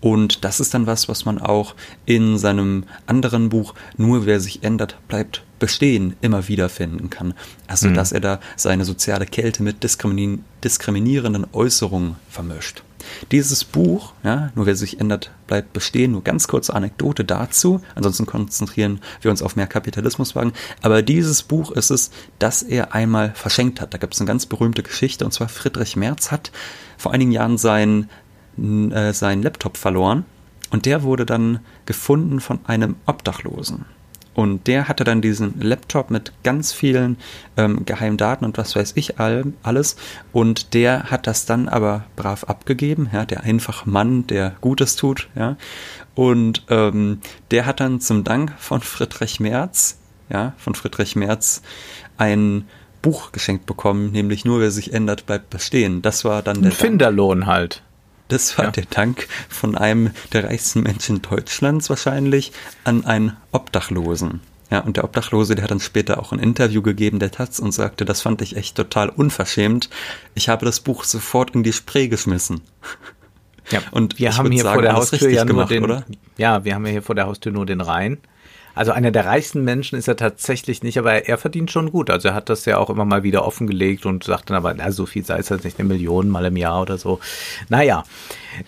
Und 0.00 0.44
das 0.44 0.60
ist 0.60 0.74
dann 0.74 0.86
was, 0.86 1.08
was 1.08 1.24
man 1.24 1.38
auch 1.40 1.74
in 2.04 2.38
seinem 2.38 2.84
anderen 3.06 3.48
Buch 3.48 3.74
Nur 3.96 4.26
wer 4.26 4.38
sich 4.38 4.62
ändert, 4.62 4.98
bleibt 5.08 5.42
bestehen 5.64 6.14
immer 6.20 6.46
wieder 6.46 6.68
finden 6.68 7.08
kann. 7.08 7.32
Also, 7.68 7.88
mhm. 7.88 7.94
dass 7.94 8.12
er 8.12 8.20
da 8.20 8.38
seine 8.54 8.84
soziale 8.84 9.24
Kälte 9.24 9.62
mit 9.62 9.82
diskriminierenden 9.82 11.46
Äußerungen 11.54 12.16
vermischt. 12.28 12.82
Dieses 13.32 13.64
Buch, 13.64 14.12
ja, 14.22 14.52
nur 14.54 14.66
wer 14.66 14.76
sich 14.76 15.00
ändert, 15.00 15.30
bleibt 15.46 15.72
bestehen. 15.72 16.12
Nur 16.12 16.22
ganz 16.22 16.48
kurze 16.48 16.74
Anekdote 16.74 17.24
dazu. 17.24 17.80
Ansonsten 17.94 18.26
konzentrieren 18.26 19.00
wir 19.22 19.30
uns 19.30 19.40
auf 19.40 19.56
mehr 19.56 19.66
Kapitalismuswagen. 19.66 20.52
Aber 20.82 21.00
dieses 21.00 21.42
Buch 21.42 21.70
ist 21.70 21.88
es, 21.88 22.10
das 22.38 22.62
er 22.62 22.92
einmal 22.92 23.32
verschenkt 23.34 23.80
hat. 23.80 23.94
Da 23.94 23.96
gibt 23.96 24.12
es 24.12 24.20
eine 24.20 24.28
ganz 24.28 24.44
berühmte 24.44 24.82
Geschichte. 24.82 25.24
Und 25.24 25.32
zwar 25.32 25.48
Friedrich 25.48 25.96
Merz 25.96 26.30
hat 26.30 26.52
vor 26.98 27.14
einigen 27.14 27.32
Jahren 27.32 27.56
seinen, 27.56 28.10
äh, 28.58 29.14
seinen 29.14 29.42
Laptop 29.42 29.78
verloren. 29.78 30.26
Und 30.68 30.84
der 30.84 31.04
wurde 31.04 31.24
dann 31.24 31.60
gefunden 31.86 32.40
von 32.40 32.60
einem 32.66 32.96
Obdachlosen. 33.06 33.86
Und 34.34 34.66
der 34.66 34.88
hatte 34.88 35.04
dann 35.04 35.20
diesen 35.20 35.60
Laptop 35.60 36.10
mit 36.10 36.32
ganz 36.42 36.72
vielen 36.72 37.16
ähm, 37.56 37.84
geheimen 37.84 38.16
Daten 38.16 38.44
und 38.44 38.58
was 38.58 38.74
weiß 38.74 38.92
ich 38.96 39.20
all, 39.20 39.52
alles. 39.62 39.96
Und 40.32 40.74
der 40.74 41.04
hat 41.04 41.26
das 41.26 41.46
dann 41.46 41.68
aber 41.68 42.04
brav 42.16 42.44
abgegeben, 42.44 43.08
ja, 43.12 43.24
der 43.24 43.44
einfache 43.44 43.88
Mann, 43.88 44.26
der 44.26 44.56
Gutes 44.60 44.96
tut, 44.96 45.28
ja. 45.36 45.56
Und 46.16 46.64
ähm, 46.68 47.20
der 47.50 47.66
hat 47.66 47.80
dann 47.80 48.00
zum 48.00 48.24
Dank 48.24 48.52
von 48.58 48.80
Friedrich 48.80 49.40
Merz, 49.40 49.98
ja, 50.28 50.52
von 50.58 50.74
Friedrich 50.74 51.16
Merz 51.16 51.62
ein 52.18 52.66
Buch 53.02 53.32
geschenkt 53.32 53.66
bekommen, 53.66 54.10
nämlich 54.12 54.44
nur 54.44 54.60
wer 54.60 54.70
sich 54.70 54.92
ändert, 54.92 55.26
bleibt 55.26 55.50
bestehen. 55.50 56.02
Das 56.02 56.24
war 56.24 56.42
dann 56.42 56.62
der 56.62 56.72
Finderlohn 56.72 57.46
halt. 57.46 57.82
Das 58.28 58.56
war 58.56 58.66
ja. 58.66 58.70
der 58.70 58.84
Dank 58.86 59.28
von 59.48 59.76
einem 59.76 60.10
der 60.32 60.44
reichsten 60.44 60.82
Menschen 60.82 61.22
Deutschlands 61.22 61.90
wahrscheinlich 61.90 62.52
an 62.84 63.04
einen 63.04 63.36
Obdachlosen. 63.52 64.40
Ja, 64.70 64.80
und 64.80 64.96
der 64.96 65.04
Obdachlose, 65.04 65.54
der 65.54 65.64
hat 65.64 65.70
dann 65.70 65.80
später 65.80 66.18
auch 66.18 66.32
ein 66.32 66.38
Interview 66.38 66.82
gegeben, 66.82 67.18
der 67.18 67.30
Taz, 67.30 67.60
und 67.60 67.72
sagte, 67.72 68.04
das 68.04 68.22
fand 68.22 68.40
ich 68.40 68.56
echt 68.56 68.76
total 68.76 69.08
unverschämt. 69.08 69.90
Ich 70.34 70.48
habe 70.48 70.64
das 70.64 70.80
Buch 70.80 71.04
sofort 71.04 71.54
in 71.54 71.62
die 71.62 71.72
Spree 71.72 72.08
geschmissen. 72.08 72.62
Ja, 73.70 73.80
und 73.92 74.18
wir 74.18 74.36
haben 74.36 74.50
hier 74.50 74.62
sagen, 74.62 74.74
vor 74.74 74.82
der 74.82 74.94
Haustür 74.94 75.30
ja 75.30 75.44
nur 75.44 75.54
gemacht, 75.54 75.70
den, 75.70 75.84
oder? 75.84 76.04
Ja, 76.36 76.64
wir 76.64 76.74
haben 76.74 76.84
ja 76.86 76.92
hier 76.92 77.02
vor 77.02 77.14
der 77.14 77.26
Haustür 77.26 77.52
nur 77.52 77.66
den 77.66 77.80
Rhein. 77.80 78.18
Also 78.74 78.92
einer 78.92 79.10
der 79.10 79.24
reichsten 79.24 79.62
Menschen 79.62 79.98
ist 79.98 80.08
er 80.08 80.16
tatsächlich 80.16 80.82
nicht, 80.82 80.98
aber 80.98 81.28
er 81.28 81.38
verdient 81.38 81.70
schon 81.70 81.90
gut. 81.92 82.10
Also 82.10 82.28
er 82.28 82.34
hat 82.34 82.48
das 82.48 82.64
ja 82.64 82.78
auch 82.78 82.90
immer 82.90 83.04
mal 83.04 83.22
wieder 83.22 83.44
offengelegt 83.44 84.04
und 84.06 84.24
sagt 84.24 84.50
dann 84.50 84.56
aber, 84.56 84.74
na, 84.74 84.90
so 84.90 85.06
viel 85.06 85.24
sei 85.24 85.38
es 85.38 85.50
halt 85.50 85.64
nicht, 85.64 85.78
eine 85.78 85.88
Million 85.88 86.28
mal 86.28 86.44
im 86.44 86.56
Jahr 86.56 86.82
oder 86.82 86.98
so. 86.98 87.20
Naja. 87.68 88.04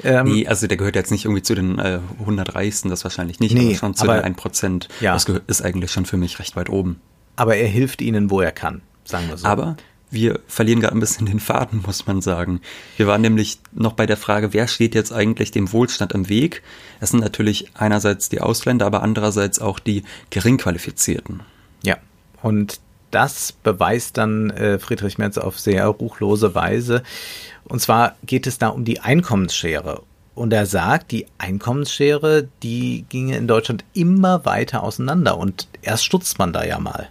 Ähm, 0.05 0.27
nee, 0.27 0.47
also 0.47 0.67
der 0.67 0.77
gehört 0.77 0.97
jetzt 0.97 1.11
nicht 1.11 1.25
irgendwie 1.25 1.43
zu 1.43 1.55
den 1.55 1.79
äh, 1.79 2.01
100 2.21 2.55
Reichsten, 2.55 2.89
das 2.89 3.05
wahrscheinlich 3.05 3.41
nicht, 3.41 3.55
nee, 3.55 3.69
aber 3.69 3.75
schon 3.75 3.95
zu 3.95 4.05
aber, 4.05 4.21
den 4.21 4.37
1%. 4.37 4.89
Ja. 5.01 5.15
Das 5.15 5.27
ist 5.47 5.63
eigentlich 5.63 5.91
schon 5.91 6.07
für 6.07 6.17
mich 6.17 6.39
recht 6.39 6.57
weit 6.57 6.71
oben. 6.71 7.01
Aber 7.37 7.57
er 7.57 7.69
hilft 7.69 8.01
ihnen, 8.01 8.31
wo 8.31 8.41
er 8.41 8.53
kann, 8.53 8.83
sagen 9.05 9.29
wir 9.29 9.37
so. 9.37 9.47
Aber 9.47 9.77
wir 10.11 10.41
verlieren 10.47 10.81
gerade 10.81 10.97
ein 10.97 11.01
bisschen 11.01 11.27
den 11.27 11.41
Faden, 11.41 11.83
muss 11.85 12.07
man 12.07 12.21
sagen. 12.21 12.61
Wir 12.97 13.07
waren 13.07 13.21
nämlich 13.21 13.59
noch 13.73 13.93
bei 13.93 14.07
der 14.07 14.17
Frage, 14.17 14.53
wer 14.53 14.69
steht 14.69 14.95
jetzt 14.95 15.13
eigentlich 15.13 15.51
dem 15.51 15.73
Wohlstand 15.73 16.13
im 16.13 16.29
Weg? 16.29 16.63
Es 17.01 17.11
sind 17.11 17.21
natürlich 17.21 17.71
einerseits 17.75 18.29
die 18.29 18.41
Ausländer, 18.41 18.87
aber 18.87 19.03
andererseits 19.03 19.61
auch 19.61 19.79
die 19.79 20.05
Geringqualifizierten. 20.31 21.43
Ja, 21.83 21.97
und 22.43 22.81
das 23.11 23.53
beweist 23.53 24.19
dann 24.19 24.51
äh, 24.51 24.79
Friedrich 24.79 25.19
Merz 25.19 25.39
auf 25.39 25.59
sehr 25.59 25.87
ruchlose 25.87 26.55
Weise. 26.55 27.03
Und 27.65 27.81
zwar 27.81 28.17
geht 28.25 28.47
es 28.47 28.59
da 28.59 28.69
um 28.69 28.85
die 28.85 29.01
Einkommensschere. 29.01 30.03
Und 30.35 30.53
er 30.53 30.67
sagt, 30.67 31.13
die 31.13 31.27
Einkommensschere, 31.39 32.49
die 32.63 33.07
ginge 33.09 33.39
in 33.39 33.49
Deutschland 33.49 33.85
immer 33.95 34.45
weiter 34.45 34.83
auseinander. 34.83 35.39
Und 35.39 35.67
erst 35.83 36.05
stutzt 36.05 36.39
man 36.39 36.53
da 36.53 36.65
ja 36.65 36.79
mal. 36.79 37.09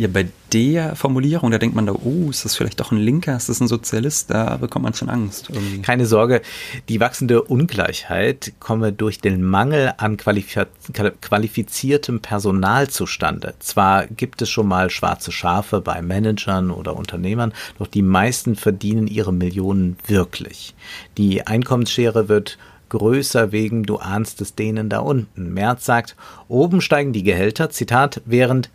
Ja, 0.00 0.08
bei 0.08 0.28
der 0.54 0.96
Formulierung, 0.96 1.50
da 1.50 1.58
denkt 1.58 1.76
man 1.76 1.84
da, 1.84 1.92
oh, 1.92 2.30
ist 2.30 2.46
das 2.46 2.56
vielleicht 2.56 2.80
doch 2.80 2.90
ein 2.90 2.96
Linker, 2.96 3.36
ist 3.36 3.50
das 3.50 3.60
ein 3.60 3.68
Sozialist? 3.68 4.30
Da 4.30 4.56
bekommt 4.56 4.84
man 4.84 4.94
schon 4.94 5.10
Angst. 5.10 5.50
Irgendwie. 5.50 5.82
Keine 5.82 6.06
Sorge, 6.06 6.40
die 6.88 7.00
wachsende 7.00 7.42
Ungleichheit 7.42 8.54
komme 8.60 8.94
durch 8.94 9.20
den 9.20 9.42
Mangel 9.42 9.92
an 9.98 10.16
qualifiziertem 10.16 12.20
Personal 12.20 12.88
zustande. 12.88 13.52
Zwar 13.58 14.06
gibt 14.06 14.40
es 14.40 14.48
schon 14.48 14.68
mal 14.68 14.88
schwarze 14.88 15.32
Schafe 15.32 15.82
bei 15.82 16.00
Managern 16.00 16.70
oder 16.70 16.96
Unternehmern, 16.96 17.52
doch 17.78 17.86
die 17.86 18.00
meisten 18.00 18.56
verdienen 18.56 19.06
ihre 19.06 19.34
Millionen 19.34 19.98
wirklich. 20.06 20.74
Die 21.18 21.46
Einkommensschere 21.46 22.30
wird 22.30 22.56
größer 22.88 23.52
wegen 23.52 23.84
du 23.84 23.98
ahnst 23.98 24.40
es 24.40 24.54
denen 24.54 24.88
da 24.88 25.00
unten. 25.00 25.52
Merz 25.52 25.84
sagt, 25.84 26.16
oben 26.48 26.80
steigen 26.80 27.12
die 27.12 27.22
Gehälter, 27.22 27.68
Zitat, 27.68 28.22
während 28.24 28.70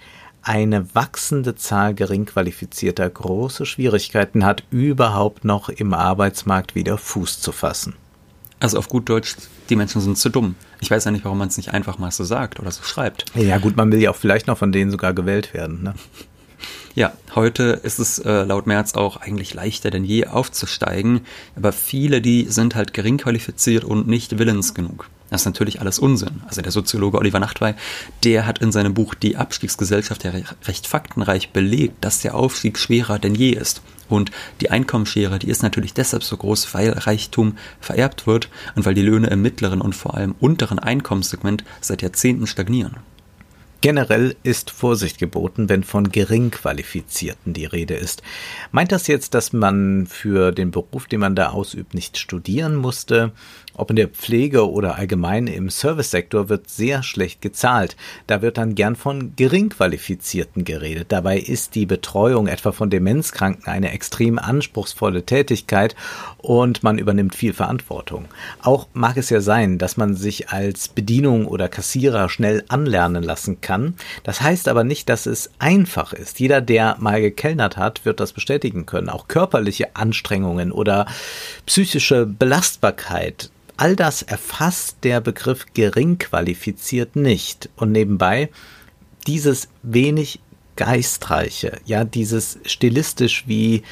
eine 0.45 0.93
wachsende 0.93 1.55
Zahl 1.55 1.95
geringqualifizierter 1.95 3.09
große 3.09 3.65
Schwierigkeiten 3.65 4.45
hat, 4.45 4.63
überhaupt 4.69 5.43
noch 5.43 5.69
im 5.69 5.93
Arbeitsmarkt 5.93 6.75
wieder 6.75 6.97
Fuß 6.97 7.41
zu 7.41 7.51
fassen. 7.51 7.95
Also 8.59 8.77
auf 8.77 8.87
gut 8.87 9.09
Deutsch, 9.09 9.35
die 9.69 9.75
Menschen 9.75 10.01
sind 10.01 10.17
zu 10.17 10.29
dumm. 10.29 10.55
Ich 10.79 10.91
weiß 10.91 11.03
ja 11.05 11.11
nicht, 11.11 11.25
warum 11.25 11.39
man 11.39 11.47
es 11.47 11.57
nicht 11.57 11.73
einfach 11.73 11.97
mal 11.97 12.11
so 12.11 12.23
sagt 12.23 12.59
oder 12.59 12.71
so 12.71 12.83
schreibt. 12.83 13.25
Ja 13.35 13.57
gut, 13.57 13.75
man 13.75 13.91
will 13.91 13.99
ja 13.99 14.11
auch 14.11 14.15
vielleicht 14.15 14.47
noch 14.47 14.57
von 14.57 14.71
denen 14.71 14.91
sogar 14.91 15.13
gewählt 15.13 15.53
werden. 15.53 15.83
Ne? 15.83 15.95
Ja, 16.93 17.11
heute 17.33 17.81
ist 17.83 17.99
es 17.99 18.19
äh, 18.19 18.43
laut 18.43 18.67
Merz 18.67 18.93
auch 18.93 19.17
eigentlich 19.17 19.53
leichter 19.53 19.89
denn 19.89 20.05
je 20.05 20.27
aufzusteigen, 20.27 21.21
aber 21.55 21.73
viele, 21.73 22.21
die 22.21 22.45
sind 22.49 22.75
halt 22.75 22.93
gering 22.93 23.17
qualifiziert 23.17 23.83
und 23.83 24.07
nicht 24.07 24.37
willens 24.37 24.73
genug. 24.73 25.09
Das 25.29 25.41
ist 25.41 25.45
natürlich 25.45 25.81
alles 25.81 25.99
Unsinn. 25.99 26.41
Also 26.47 26.61
der 26.61 26.71
Soziologe 26.71 27.17
Oliver 27.17 27.39
Nachtwey, 27.39 27.73
der 28.23 28.45
hat 28.45 28.59
in 28.59 28.71
seinem 28.71 28.93
Buch 28.93 29.15
Die 29.15 29.37
Abstiegsgesellschaft 29.37 30.23
ja 30.23 30.31
recht 30.65 30.87
faktenreich 30.87 31.49
belegt, 31.49 31.95
dass 32.01 32.21
der 32.21 32.35
Aufstieg 32.35 32.77
schwerer 32.77 33.17
denn 33.17 33.35
je 33.35 33.49
ist. 33.51 33.81
Und 34.07 34.31
die 34.61 34.69
Einkommensschere, 34.69 35.39
die 35.39 35.49
ist 35.49 35.63
natürlich 35.63 35.93
deshalb 35.93 36.23
so 36.23 36.37
groß, 36.37 36.73
weil 36.75 36.91
Reichtum 36.91 37.57
vererbt 37.79 38.27
wird 38.27 38.49
und 38.75 38.85
weil 38.85 38.93
die 38.93 39.01
Löhne 39.01 39.27
im 39.27 39.41
mittleren 39.41 39.81
und 39.81 39.95
vor 39.95 40.15
allem 40.15 40.35
unteren 40.39 40.77
Einkommenssegment 40.77 41.63
seit 41.81 42.03
Jahrzehnten 42.03 42.45
stagnieren. 42.45 42.97
Generell 43.85 44.35
ist 44.41 44.71
Vorsicht 44.71 45.19
geboten, 45.19 45.69
wenn 45.69 45.83
von 45.83 46.09
Geringqualifizierten 46.09 47.53
die 47.53 47.65
Rede 47.65 47.93
ist. 47.93 48.23
Meint 48.71 48.91
das 48.91 49.05
jetzt, 49.05 49.35
dass 49.35 49.53
man 49.53 50.07
für 50.07 50.51
den 50.51 50.71
Beruf, 50.71 51.05
den 51.05 51.19
man 51.19 51.35
da 51.35 51.49
ausübt, 51.49 51.93
nicht 51.93 52.17
studieren 52.17 52.75
musste? 52.75 53.31
Ob 53.77 53.89
in 53.89 53.97
der 53.97 54.07
Pflege 54.07 54.69
oder 54.69 54.95
allgemein 54.95 55.47
im 55.47 55.69
Servicesektor 55.69 56.49
wird 56.49 56.69
sehr 56.69 57.03
schlecht 57.03 57.41
gezahlt. 57.41 57.97
Da 58.27 58.41
wird 58.41 58.57
dann 58.57 58.75
gern 58.75 58.95
von 58.95 59.35
Geringqualifizierten 59.35 60.63
geredet. 60.63 61.07
Dabei 61.09 61.37
ist 61.37 61.75
die 61.75 61.85
Betreuung 61.85 62.47
etwa 62.47 62.71
von 62.71 62.89
Demenzkranken 62.89 63.67
eine 63.67 63.91
extrem 63.91 64.39
anspruchsvolle 64.39 65.25
Tätigkeit 65.25 65.95
und 66.37 66.83
man 66.83 66.97
übernimmt 66.97 67.35
viel 67.35 67.53
Verantwortung. 67.53 68.25
Auch 68.61 68.87
mag 68.93 69.17
es 69.17 69.29
ja 69.29 69.41
sein, 69.41 69.77
dass 69.77 69.97
man 69.97 70.15
sich 70.15 70.49
als 70.49 70.87
Bedienung 70.87 71.45
oder 71.45 71.67
Kassierer 71.67 72.29
schnell 72.29 72.63
anlernen 72.69 73.23
lassen 73.23 73.59
kann. 73.59 73.95
Das 74.23 74.41
heißt 74.41 74.67
aber 74.69 74.83
nicht, 74.83 75.09
dass 75.09 75.25
es 75.25 75.49
einfach 75.59 76.13
ist. 76.13 76.39
Jeder, 76.39 76.61
der 76.61 76.95
mal 76.99 77.21
gekellnert 77.21 77.77
hat, 77.77 78.05
wird 78.05 78.19
das 78.19 78.31
bestätigen 78.31 78.85
können. 78.85 79.09
Auch 79.09 79.27
körperliche 79.27 79.95
Anstrengungen 79.95 80.71
oder 80.71 81.07
psychische 81.65 82.25
Belastbarkeit 82.25 83.49
All 83.77 83.95
das 83.95 84.21
erfasst 84.21 84.97
der 85.03 85.21
Begriff 85.21 85.65
gering 85.73 86.17
qualifiziert 86.17 87.15
nicht. 87.15 87.69
Und 87.75 87.91
nebenbei 87.91 88.49
dieses 89.27 89.67
wenig 89.83 90.39
geistreiche, 90.75 91.79
ja, 91.85 92.03
dieses 92.03 92.59
stilistisch 92.65 93.45
wie 93.47 93.83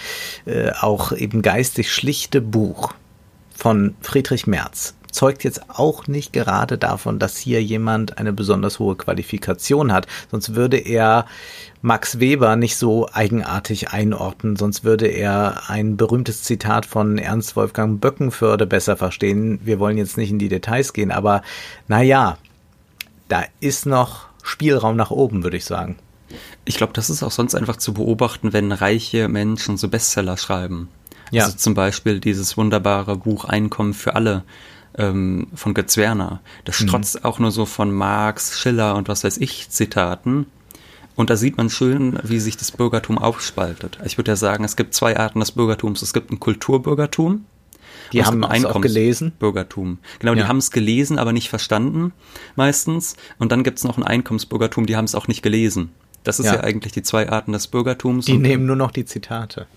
äh, 0.46 0.72
auch 0.72 1.12
eben 1.12 1.42
geistig 1.42 1.92
schlichte 1.92 2.42
Buch 2.42 2.94
von 3.56 3.96
Friedrich 4.02 4.48
Merz 4.48 4.96
zeugt 5.14 5.44
jetzt 5.44 5.70
auch 5.70 6.08
nicht 6.08 6.34
gerade 6.34 6.78
davon, 6.78 7.20
dass 7.20 7.38
hier 7.38 7.64
jemand 7.64 8.18
eine 8.18 8.34
besonders 8.34 8.80
hohe 8.80 8.96
Qualifikation 8.96 9.94
hat. 9.94 10.08
Sonst 10.32 10.56
würde 10.56 10.78
er 10.78 11.26
Max 11.82 12.20
Weber 12.20 12.56
nicht 12.56 12.78
so 12.78 13.08
eigenartig 13.12 13.92
einordnen, 13.92 14.56
sonst 14.56 14.84
würde 14.84 15.08
er 15.08 15.70
ein 15.70 15.98
berühmtes 15.98 16.44
Zitat 16.44 16.86
von 16.86 17.18
Ernst 17.18 17.56
Wolfgang 17.56 18.02
Böckenförde 18.02 18.66
besser 18.66 18.98
verstehen. 18.98 19.60
Wir 19.64 19.80
wollen 19.80 19.98
jetzt 19.98 20.18
nicht 20.18 20.32
in 20.32 20.40
die 20.40 20.50
Details 20.50 20.94
gehen, 20.94 21.12
aber 21.12 21.42
naja, 21.88 22.38
da 23.30 23.44
ist 23.60 23.86
noch 23.86 24.28
Spielraum 24.44 24.96
nach 24.96 25.12
oben, 25.12 25.44
würde 25.44 25.58
ich 25.58 25.66
sagen. 25.66 25.98
Ich 26.66 26.76
glaube, 26.76 26.94
das 26.94 27.10
ist 27.10 27.24
auch 27.24 27.32
sonst 27.32 27.56
einfach 27.56 27.78
zu 27.78 27.94
beobachten, 27.94 28.54
wenn 28.54 28.72
reiche 28.72 29.28
Menschen 29.28 29.78
so 29.78 29.88
Bestseller 29.88 30.38
schreiben. 30.38 30.90
Ja. 31.32 31.46
Also 31.46 31.58
zum 31.58 31.74
Beispiel 31.74 32.20
dieses 32.20 32.58
wunderbare 32.58 33.18
Buch 33.18 33.46
Einkommen 33.46 33.94
für 33.94 34.16
alle 34.16 34.44
ähm, 34.98 35.48
von 35.56 35.74
Götz 35.74 35.98
Werner. 35.98 36.42
Das 36.66 36.80
mhm. 36.80 36.88
strotzt 36.88 37.26
auch 37.26 37.40
nur 37.40 37.52
so 37.52 37.66
von 37.66 37.92
Marx, 37.92 38.60
Schiller 38.60 38.96
und 38.96 39.08
was 39.08 39.24
weiß 39.24 39.38
ich 39.38 39.70
Zitaten. 39.70 40.48
Und 41.16 41.30
da 41.30 41.36
sieht 41.36 41.58
man 41.58 41.70
schön, 41.70 42.20
wie 42.24 42.40
sich 42.40 42.58
das 42.58 42.72
Bürgertum 42.72 43.18
aufspaltet. 43.18 44.00
Ich 44.04 44.18
würde 44.18 44.32
ja 44.32 44.36
sagen, 44.36 44.64
es 44.64 44.76
gibt 44.76 44.96
zwei 44.96 45.18
Arten 45.18 45.40
des 45.40 45.52
Bürgertums. 45.52 46.02
Es 46.02 46.12
gibt 46.12 46.32
ein 46.32 46.40
Kulturbürgertum. 46.40 47.46
Die 48.14 48.24
haben 48.24 48.44
es 48.44 48.66
auch 48.66 48.82
gelesen. 48.82 49.32
Bürgertum. 49.38 50.00
Genau, 50.20 50.34
ja. 50.34 50.44
die 50.44 50.48
haben 50.48 50.58
es 50.58 50.72
gelesen, 50.72 51.20
aber 51.20 51.34
nicht 51.34 51.50
verstanden 51.50 52.14
meistens. 52.56 53.16
Und 53.40 53.52
dann 53.52 53.64
gibt 53.64 53.80
es 53.80 53.84
noch 53.84 53.98
ein 53.98 54.04
Einkommensbürgertum, 54.04 54.86
die 54.86 54.96
haben 54.96 55.06
es 55.06 55.16
auch 55.16 55.28
nicht 55.28 55.42
gelesen. 55.42 55.92
Das 56.24 56.40
ist 56.40 56.46
ja. 56.46 56.56
ja 56.56 56.64
eigentlich 56.64 56.94
die 56.94 57.04
zwei 57.04 57.30
Arten 57.30 57.52
des 57.52 57.68
Bürgertums. 57.68 58.26
Die 58.26 58.38
nehmen 58.38 58.66
nur 58.66 58.76
noch 58.76 58.92
die 58.92 59.06
Zitate. 59.06 59.68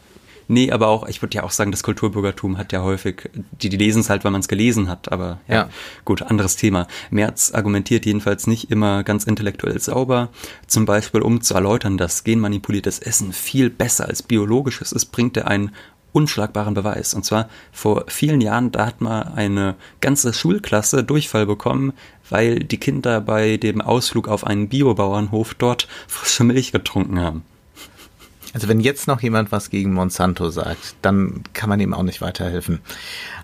Nee, 0.48 0.70
aber 0.70 0.88
auch, 0.88 1.08
ich 1.08 1.22
würde 1.22 1.36
ja 1.36 1.42
auch 1.42 1.50
sagen, 1.50 1.72
das 1.72 1.82
Kulturbürgertum 1.82 2.56
hat 2.56 2.72
ja 2.72 2.82
häufig, 2.82 3.30
die, 3.60 3.68
die 3.68 3.76
lesen 3.76 4.00
es 4.00 4.10
halt, 4.10 4.24
weil 4.24 4.30
man 4.30 4.40
es 4.40 4.48
gelesen 4.48 4.88
hat, 4.88 5.10
aber 5.10 5.40
ja, 5.48 5.54
ja, 5.54 5.68
gut, 6.04 6.22
anderes 6.22 6.56
Thema. 6.56 6.86
Merz 7.10 7.52
argumentiert 7.52 8.06
jedenfalls 8.06 8.46
nicht 8.46 8.70
immer 8.70 9.02
ganz 9.02 9.24
intellektuell 9.24 9.80
sauber. 9.80 10.28
Zum 10.66 10.84
Beispiel, 10.84 11.22
um 11.22 11.40
zu 11.40 11.54
erläutern, 11.54 11.98
dass 11.98 12.22
genmanipuliertes 12.22 13.00
Essen 13.00 13.32
viel 13.32 13.70
besser 13.70 14.06
als 14.06 14.22
biologisches 14.22 14.92
ist, 14.92 15.06
bringt 15.06 15.36
er 15.36 15.48
einen 15.48 15.72
unschlagbaren 16.12 16.74
Beweis. 16.74 17.12
Und 17.12 17.24
zwar 17.24 17.50
vor 17.72 18.04
vielen 18.08 18.40
Jahren, 18.40 18.72
da 18.72 18.86
hat 18.86 19.00
mal 19.02 19.32
eine 19.34 19.74
ganze 20.00 20.32
Schulklasse 20.32 21.04
Durchfall 21.04 21.44
bekommen, 21.44 21.92
weil 22.30 22.60
die 22.60 22.78
Kinder 22.78 23.20
bei 23.20 23.58
dem 23.58 23.82
Ausflug 23.82 24.28
auf 24.28 24.46
einen 24.46 24.68
Biobauernhof 24.68 25.54
dort 25.54 25.88
frische 26.08 26.44
Milch 26.44 26.72
getrunken 26.72 27.20
haben. 27.20 27.44
Also 28.56 28.68
wenn 28.68 28.80
jetzt 28.80 29.06
noch 29.06 29.20
jemand 29.20 29.52
was 29.52 29.68
gegen 29.68 29.92
Monsanto 29.92 30.48
sagt, 30.48 30.94
dann 31.02 31.44
kann 31.52 31.68
man 31.68 31.78
ihm 31.78 31.92
auch 31.92 32.02
nicht 32.02 32.22
weiterhelfen. 32.22 32.80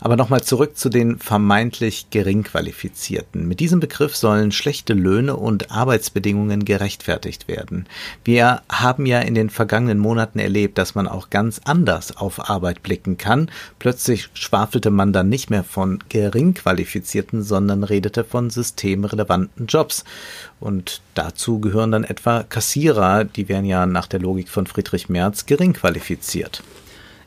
Aber 0.01 0.17
nochmal 0.17 0.43
zurück 0.43 0.79
zu 0.79 0.89
den 0.89 1.19
vermeintlich 1.19 2.07
Geringqualifizierten. 2.09 3.47
Mit 3.47 3.61
diesem 3.61 3.79
Begriff 3.79 4.17
sollen 4.17 4.53
schlechte 4.53 4.95
Löhne 4.95 5.37
und 5.37 5.71
Arbeitsbedingungen 5.71 6.65
gerechtfertigt 6.65 7.47
werden. 7.47 7.85
Wir 8.25 8.63
haben 8.71 9.05
ja 9.05 9.21
in 9.21 9.35
den 9.35 9.51
vergangenen 9.51 9.99
Monaten 9.99 10.39
erlebt, 10.39 10.79
dass 10.79 10.95
man 10.95 11.07
auch 11.07 11.29
ganz 11.29 11.61
anders 11.63 12.17
auf 12.17 12.49
Arbeit 12.49 12.83
blicken 12.83 13.19
kann. 13.19 13.51
Plötzlich 13.79 14.31
schwafelte 14.33 14.91
man 14.91 15.13
dann 15.13 15.29
nicht 15.29 15.51
mehr 15.51 15.63
von 15.63 16.03
Geringqualifizierten, 16.09 17.43
sondern 17.43 17.85
redete 17.85 18.25
von 18.25 18.49
systemrelevanten 18.49 19.67
Jobs. 19.67 20.05
Und 20.59 21.03
dazu 21.15 21.59
gehören 21.59 21.91
dann 21.91 22.05
etwa 22.05 22.45
Kassierer, 22.45 23.25
die 23.25 23.49
wären 23.49 23.65
ja 23.65 23.85
nach 23.85 24.07
der 24.07 24.21
Logik 24.21 24.49
von 24.49 24.67
Friedrich 24.69 25.02
Merz 25.09 25.47
gering 25.47 25.73
qualifiziert. 25.73 26.63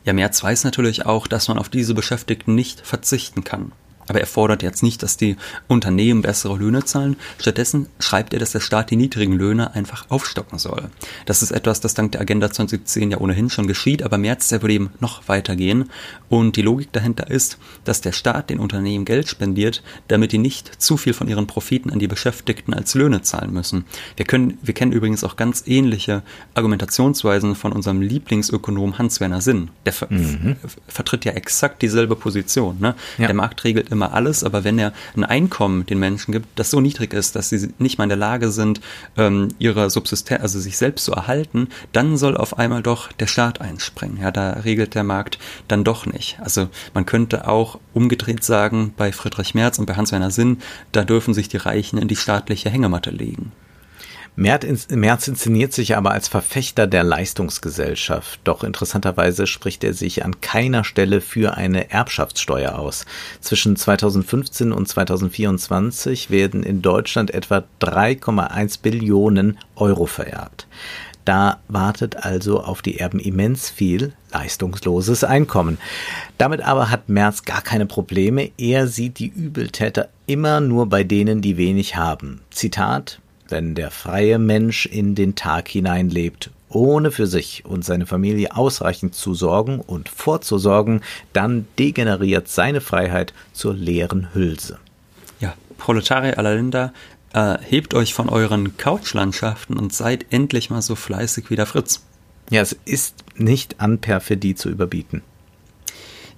Ja, 0.04 0.12
Merz 0.12 0.42
weiß 0.42 0.64
natürlich 0.64 1.04
auch, 1.06 1.26
dass 1.26 1.48
man 1.48 1.58
auf 1.58 1.68
diese 1.68 1.94
Beschäftigten 1.94 2.54
nicht 2.54 2.80
verzichten 2.86 3.44
kann. 3.44 3.72
Aber 4.08 4.20
er 4.20 4.26
fordert 4.26 4.62
jetzt 4.62 4.82
nicht, 4.82 5.02
dass 5.02 5.16
die 5.16 5.36
Unternehmen 5.68 6.22
bessere 6.22 6.56
Löhne 6.56 6.84
zahlen. 6.84 7.16
Stattdessen 7.38 7.88
schreibt 7.98 8.32
er, 8.32 8.38
dass 8.38 8.52
der 8.52 8.60
Staat 8.60 8.90
die 8.90 8.96
niedrigen 8.96 9.32
Löhne 9.32 9.74
einfach 9.74 10.06
aufstocken 10.10 10.58
soll. 10.58 10.90
Das 11.24 11.42
ist 11.42 11.50
etwas, 11.50 11.80
das 11.80 11.94
dank 11.94 12.12
der 12.12 12.20
Agenda 12.20 12.50
2010 12.50 13.10
ja 13.10 13.18
ohnehin 13.18 13.50
schon 13.50 13.66
geschieht, 13.66 14.02
aber 14.02 14.18
März, 14.18 14.48
der 14.48 14.62
würde 14.62 14.74
eben 14.74 14.90
noch 15.00 15.28
weitergehen. 15.28 15.90
Und 16.28 16.56
die 16.56 16.62
Logik 16.62 16.92
dahinter 16.92 17.30
ist, 17.30 17.58
dass 17.84 18.00
der 18.00 18.12
Staat 18.12 18.50
den 18.50 18.58
Unternehmen 18.58 19.04
Geld 19.04 19.28
spendiert, 19.28 19.82
damit 20.08 20.32
die 20.32 20.38
nicht 20.38 20.82
zu 20.82 20.96
viel 20.96 21.12
von 21.12 21.28
ihren 21.28 21.46
Profiten 21.46 21.90
an 21.90 21.98
die 21.98 22.08
Beschäftigten 22.08 22.74
als 22.74 22.94
Löhne 22.94 23.22
zahlen 23.22 23.52
müssen. 23.52 23.84
Wir 24.16 24.26
können, 24.26 24.58
wir 24.62 24.74
kennen 24.74 24.92
übrigens 24.92 25.24
auch 25.24 25.36
ganz 25.36 25.64
ähnliche 25.66 26.22
Argumentationsweisen 26.54 27.54
von 27.54 27.72
unserem 27.72 28.00
Lieblingsökonom 28.00 28.98
Hans-Werner 28.98 29.40
Sinn. 29.40 29.70
Der 29.84 29.92
ver 29.92 30.08
mhm. 30.10 30.56
vertritt 30.88 31.24
ja 31.24 31.32
exakt 31.32 31.82
dieselbe 31.82 32.16
Position. 32.16 32.76
Ne? 32.80 32.94
Ja. 33.18 33.26
Der 33.26 33.34
Markt 33.34 33.64
regelt 33.64 33.90
immer 33.96 34.12
alles, 34.12 34.44
aber 34.44 34.62
wenn 34.62 34.78
er 34.78 34.92
ein 35.16 35.24
Einkommen 35.24 35.86
den 35.86 35.98
Menschen 35.98 36.32
gibt, 36.32 36.46
das 36.58 36.70
so 36.70 36.80
niedrig 36.80 37.14
ist, 37.14 37.34
dass 37.34 37.48
sie 37.48 37.72
nicht 37.78 37.98
mal 37.98 38.04
in 38.04 38.10
der 38.10 38.18
Lage 38.18 38.50
sind, 38.50 38.80
ähm, 39.16 39.48
ihre 39.58 39.90
Subsistenz, 39.90 40.42
also 40.42 40.60
sich 40.60 40.76
selbst 40.76 41.04
zu 41.04 41.12
erhalten, 41.12 41.68
dann 41.92 42.16
soll 42.16 42.36
auf 42.36 42.58
einmal 42.58 42.82
doch 42.82 43.10
der 43.12 43.26
Staat 43.26 43.60
einspringen. 43.60 44.18
Ja, 44.20 44.30
da 44.30 44.50
regelt 44.50 44.94
der 44.94 45.04
Markt 45.04 45.38
dann 45.68 45.82
doch 45.82 46.06
nicht. 46.06 46.38
Also 46.40 46.68
man 46.94 47.06
könnte 47.06 47.48
auch 47.48 47.78
umgedreht 47.94 48.44
sagen, 48.44 48.92
bei 48.96 49.12
Friedrich 49.12 49.54
Merz 49.54 49.78
und 49.78 49.86
bei 49.86 49.94
Hans-Werner 49.94 50.30
Sinn, 50.30 50.58
da 50.92 51.04
dürfen 51.04 51.34
sich 51.34 51.48
die 51.48 51.56
Reichen 51.56 51.98
in 51.98 52.08
die 52.08 52.16
staatliche 52.16 52.70
Hängematte 52.70 53.10
legen. 53.10 53.52
Merz 54.38 55.28
inszeniert 55.28 55.72
sich 55.72 55.96
aber 55.96 56.10
als 56.10 56.28
Verfechter 56.28 56.86
der 56.86 57.02
Leistungsgesellschaft. 57.04 58.38
Doch 58.44 58.64
interessanterweise 58.64 59.46
spricht 59.46 59.82
er 59.82 59.94
sich 59.94 60.26
an 60.26 60.42
keiner 60.42 60.84
Stelle 60.84 61.22
für 61.22 61.56
eine 61.56 61.90
Erbschaftssteuer 61.90 62.78
aus. 62.78 63.06
Zwischen 63.40 63.76
2015 63.76 64.72
und 64.72 64.86
2024 64.86 66.28
werden 66.28 66.62
in 66.62 66.82
Deutschland 66.82 67.30
etwa 67.30 67.64
3,1 67.80 68.82
Billionen 68.82 69.58
Euro 69.74 70.04
vererbt. 70.04 70.66
Da 71.24 71.58
wartet 71.66 72.24
also 72.24 72.60
auf 72.60 72.82
die 72.82 73.00
Erben 73.00 73.18
immens 73.18 73.70
viel 73.70 74.12
leistungsloses 74.32 75.24
Einkommen. 75.24 75.78
Damit 76.36 76.60
aber 76.60 76.90
hat 76.90 77.08
Merz 77.08 77.44
gar 77.44 77.62
keine 77.62 77.86
Probleme. 77.86 78.50
Er 78.58 78.86
sieht 78.86 79.18
die 79.18 79.28
Übeltäter 79.28 80.10
immer 80.26 80.60
nur 80.60 80.88
bei 80.88 81.04
denen, 81.04 81.40
die 81.40 81.56
wenig 81.56 81.96
haben. 81.96 82.42
Zitat 82.50 83.18
wenn 83.48 83.74
der 83.74 83.90
freie 83.90 84.38
Mensch 84.38 84.86
in 84.86 85.14
den 85.14 85.34
Tag 85.34 85.68
hineinlebt, 85.68 86.50
ohne 86.68 87.10
für 87.10 87.26
sich 87.26 87.64
und 87.64 87.84
seine 87.84 88.06
Familie 88.06 88.54
ausreichend 88.56 89.14
zu 89.14 89.34
sorgen 89.34 89.80
und 89.80 90.08
vorzusorgen, 90.08 91.02
dann 91.32 91.66
degeneriert 91.78 92.48
seine 92.48 92.80
Freiheit 92.80 93.32
zur 93.52 93.74
leeren 93.74 94.34
Hülse. 94.34 94.78
Ja, 95.40 95.54
Proletarier 95.78 96.38
aller 96.38 96.54
Länder, 96.54 96.92
äh, 97.32 97.58
hebt 97.60 97.94
euch 97.94 98.14
von 98.14 98.28
euren 98.28 98.76
Couchlandschaften 98.76 99.78
und 99.78 99.92
seid 99.92 100.26
endlich 100.30 100.70
mal 100.70 100.82
so 100.82 100.94
fleißig 100.94 101.50
wie 101.50 101.56
der 101.56 101.66
Fritz. 101.66 102.02
Ja, 102.50 102.62
es 102.62 102.76
ist 102.84 103.24
nicht 103.36 103.80
an 103.80 103.98
Perfidie 103.98 104.54
zu 104.54 104.68
überbieten. 104.70 105.22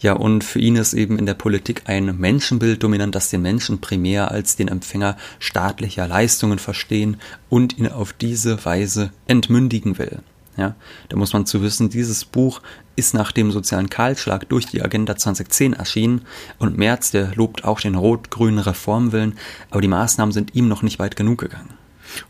Ja, 0.01 0.13
und 0.13 0.45
für 0.45 0.61
ihn 0.61 0.77
ist 0.77 0.95
eben 0.95 1.19
in 1.19 1.27
der 1.27 1.35
Politik 1.35 1.83
ein 1.87 2.19
Menschenbild 2.19 2.83
dominant, 2.83 3.15
das 3.15 3.31
den 3.31 3.43
Menschen 3.43 3.81
primär 3.81 4.31
als 4.31 4.55
den 4.55 4.69
Empfänger 4.69 5.17
staatlicher 5.41 6.07
Leistungen 6.07 6.59
verstehen 6.59 7.17
und 7.49 7.79
ihn 7.79 7.89
auf 7.89 8.13
diese 8.13 8.65
Weise 8.65 9.11
entmündigen 9.27 9.99
will. 9.99 10.21
Ja, 10.57 10.75
da 11.09 11.17
muss 11.17 11.33
man 11.33 11.47
zu 11.47 11.63
wissen, 11.63 11.89
dieses 11.89 12.25
Buch 12.25 12.63
ist 12.97 13.15
nach 13.15 13.31
dem 13.31 13.53
sozialen 13.53 13.91
Kahlschlag 13.91 14.49
durch 14.49 14.67
die 14.67 14.83
Agenda 14.83 15.17
2010 15.17 15.73
erschienen 15.73 16.23
und 16.59 16.77
Merz, 16.77 17.13
der 17.13 17.33
lobt 17.37 17.63
auch 17.63 17.81
den 17.81 17.95
rot-grünen 17.95 18.59
Reformwillen, 18.59 19.39
aber 19.71 19.81
die 19.81 19.89
Maßnahmen 19.89 20.33
sind 20.33 20.57
ihm 20.57 20.67
noch 20.67 20.83
nicht 20.83 20.99
weit 20.99 21.15
genug 21.15 21.39
gegangen. 21.39 21.75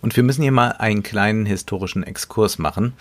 Und 0.03 0.15
wir 0.17 0.23
müssen 0.23 0.43
hier 0.43 0.53
mal 0.53 0.73
einen 0.73 1.03
kleinen 1.03 1.47
historischen 1.47 2.03
Exkurs 2.03 2.59
machen. 2.59 2.93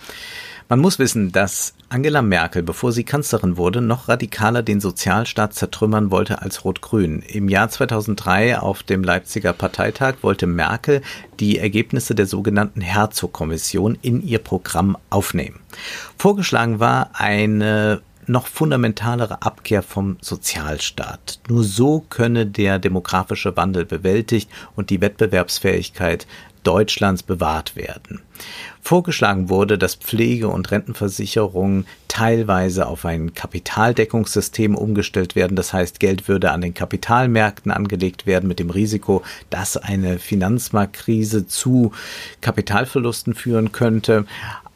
Man 0.70 0.80
muss 0.80 0.98
wissen, 0.98 1.32
dass 1.32 1.72
Angela 1.88 2.20
Merkel, 2.20 2.62
bevor 2.62 2.92
sie 2.92 3.02
Kanzlerin 3.02 3.56
wurde, 3.56 3.80
noch 3.80 4.08
radikaler 4.08 4.62
den 4.62 4.82
Sozialstaat 4.82 5.54
zertrümmern 5.54 6.10
wollte 6.10 6.42
als 6.42 6.62
Rot-Grün. 6.62 7.22
Im 7.22 7.48
Jahr 7.48 7.70
2003 7.70 8.58
auf 8.58 8.82
dem 8.82 9.02
Leipziger 9.02 9.54
Parteitag 9.54 10.16
wollte 10.20 10.46
Merkel 10.46 11.00
die 11.40 11.58
Ergebnisse 11.58 12.14
der 12.14 12.26
sogenannten 12.26 12.82
Herzog-Kommission 12.82 13.96
in 14.02 14.22
ihr 14.22 14.40
Programm 14.40 14.98
aufnehmen. 15.08 15.60
Vorgeschlagen 16.18 16.80
war 16.80 17.12
eine 17.14 18.02
noch 18.28 18.46
fundamentalere 18.46 19.42
Abkehr 19.42 19.82
vom 19.82 20.18
Sozialstaat. 20.20 21.40
Nur 21.48 21.64
so 21.64 22.04
könne 22.10 22.46
der 22.46 22.78
demografische 22.78 23.56
Wandel 23.56 23.86
bewältigt 23.86 24.50
und 24.76 24.90
die 24.90 25.00
Wettbewerbsfähigkeit 25.00 26.26
Deutschlands 26.68 27.22
bewahrt 27.22 27.76
werden. 27.76 28.20
Vorgeschlagen 28.82 29.48
wurde, 29.48 29.78
dass 29.78 29.94
Pflege- 29.94 30.48
und 30.48 30.70
Rentenversicherungen 30.70 31.86
teilweise 32.08 32.86
auf 32.86 33.06
ein 33.06 33.32
Kapitaldeckungssystem 33.32 34.74
umgestellt 34.74 35.34
werden. 35.34 35.56
Das 35.56 35.72
heißt, 35.72 35.98
Geld 35.98 36.28
würde 36.28 36.50
an 36.50 36.60
den 36.60 36.74
Kapitalmärkten 36.74 37.72
angelegt 37.72 38.26
werden 38.26 38.48
mit 38.48 38.58
dem 38.58 38.68
Risiko, 38.68 39.22
dass 39.48 39.78
eine 39.78 40.18
Finanzmarktkrise 40.18 41.46
zu 41.46 41.92
Kapitalverlusten 42.42 43.34
führen 43.34 43.72
könnte. 43.72 44.26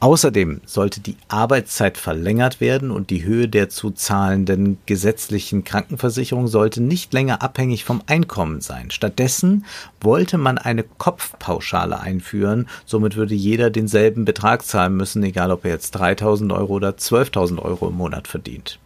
Außerdem 0.03 0.63
sollte 0.67 0.99
die 1.01 1.17
Arbeitszeit 1.29 1.97
verlängert 1.97 2.61
werden 2.61 2.91
und 2.91 3.11
die 3.11 3.23
Höhe 3.23 3.49
der 3.49 3.69
zu 3.69 3.93
zahlenden 3.93 4.79
gesetzlichen 4.85 5.63
Krankenversicherung 5.63 6.49
sollte 6.49 6.83
nicht 6.83 7.13
länger 7.13 7.41
abhängig 7.41 7.85
vom 7.85 8.03
Einkommen 8.09 8.61
sein. 8.61 8.91
Stattdessen 8.91 9.65
wollte 10.01 10.39
man 10.39 10.59
eine 10.59 10.83
Kopfpauschale 10.83 12.01
einführen. 12.01 12.67
Somit 12.85 13.15
würde 13.15 13.37
jeder 13.37 13.71
denselben 13.71 14.25
Betrag 14.25 14.65
zahlen 14.65 14.97
müssen, 14.97 15.23
egal 15.23 15.53
ob 15.53 15.65
er 15.65 15.71
jetzt 15.71 15.93
3000 15.93 16.51
Euro 16.51 16.73
oder 16.73 16.91
12.000 16.91 17.61
Euro 17.61 17.87
im 17.87 17.95
Monat 17.95 18.27
verdient. 18.27 18.81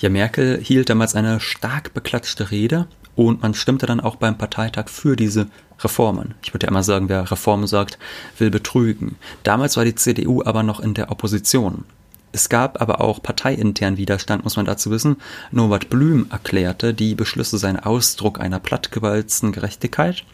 Ja, 0.00 0.08
Merkel 0.08 0.58
hielt 0.60 0.90
damals 0.90 1.14
eine 1.14 1.38
stark 1.38 1.94
beklatschte 1.94 2.50
Rede 2.50 2.88
und 3.14 3.42
man 3.42 3.54
stimmte 3.54 3.86
dann 3.86 4.00
auch 4.00 4.16
beim 4.16 4.36
Parteitag 4.36 4.88
für 4.88 5.14
diese 5.14 5.46
Reformen. 5.82 6.34
Ich 6.42 6.52
würde 6.54 6.66
ja 6.66 6.70
immer 6.70 6.82
sagen, 6.82 7.08
wer 7.08 7.30
Reformen 7.30 7.66
sagt, 7.66 7.98
will 8.38 8.50
betrügen. 8.50 9.16
Damals 9.42 9.76
war 9.76 9.84
die 9.84 9.94
CDU 9.94 10.42
aber 10.44 10.62
noch 10.62 10.80
in 10.80 10.94
der 10.94 11.10
Opposition. 11.10 11.84
Es 12.32 12.48
gab 12.48 12.80
aber 12.80 13.00
auch 13.00 13.22
parteiintern 13.22 13.96
Widerstand, 13.96 14.44
muss 14.44 14.56
man 14.56 14.66
dazu 14.66 14.90
wissen. 14.90 15.16
Norbert 15.50 15.90
Blüm 15.90 16.26
erklärte, 16.30 16.94
die 16.94 17.16
Beschlüsse 17.16 17.58
seien 17.58 17.80
Ausdruck 17.80 18.38
einer 18.40 18.60
plattgewalzten 18.60 19.50
Gerechtigkeit. 19.50 20.24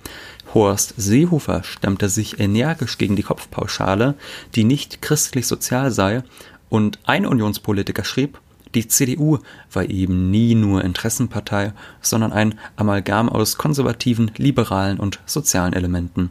Horst 0.52 0.94
Seehofer 0.98 1.62
stemmte 1.64 2.08
sich 2.08 2.38
energisch 2.38 2.98
gegen 2.98 3.16
die 3.16 3.22
Kopfpauschale, 3.22 4.14
die 4.54 4.64
nicht 4.64 5.00
christlich 5.00 5.46
sozial 5.46 5.90
sei. 5.90 6.22
Und 6.68 6.98
ein 7.04 7.24
Unionspolitiker 7.24 8.04
schrieb, 8.04 8.38
die 8.74 8.88
CDU 8.88 9.38
war 9.72 9.88
eben 9.88 10.30
nie 10.30 10.54
nur 10.54 10.84
Interessenpartei, 10.84 11.72
sondern 12.00 12.32
ein 12.32 12.58
Amalgam 12.76 13.28
aus 13.28 13.56
konservativen, 13.56 14.30
liberalen 14.36 14.98
und 14.98 15.20
sozialen 15.24 15.72
Elementen. 15.72 16.30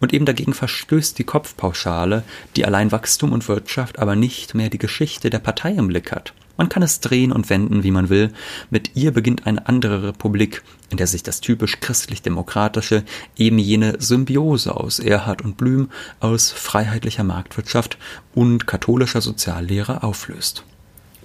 Und 0.00 0.14
eben 0.14 0.24
dagegen 0.24 0.54
verstößt 0.54 1.18
die 1.18 1.24
Kopfpauschale, 1.24 2.22
die 2.56 2.64
allein 2.64 2.92
Wachstum 2.92 3.32
und 3.32 3.48
Wirtschaft, 3.48 3.98
aber 3.98 4.16
nicht 4.16 4.54
mehr 4.54 4.70
die 4.70 4.78
Geschichte 4.78 5.28
der 5.30 5.40
Partei 5.40 5.72
im 5.72 5.88
Blick 5.88 6.12
hat. 6.12 6.32
Man 6.56 6.68
kann 6.68 6.82
es 6.82 7.00
drehen 7.00 7.32
und 7.32 7.50
wenden, 7.50 7.82
wie 7.82 7.90
man 7.90 8.08
will. 8.08 8.30
Mit 8.70 8.94
ihr 8.94 9.10
beginnt 9.12 9.46
eine 9.46 9.66
andere 9.66 10.02
Republik, 10.08 10.62
in 10.90 10.98
der 10.98 11.06
sich 11.06 11.22
das 11.22 11.40
typisch 11.40 11.80
christlich-demokratische, 11.80 13.04
eben 13.36 13.58
jene 13.58 13.96
Symbiose 13.98 14.76
aus 14.76 14.98
Erhard 14.98 15.42
und 15.42 15.56
Blüm, 15.56 15.90
aus 16.20 16.50
freiheitlicher 16.50 17.24
Marktwirtschaft 17.24 17.98
und 18.34 18.66
katholischer 18.66 19.22
Soziallehre 19.22 20.02
auflöst. 20.02 20.64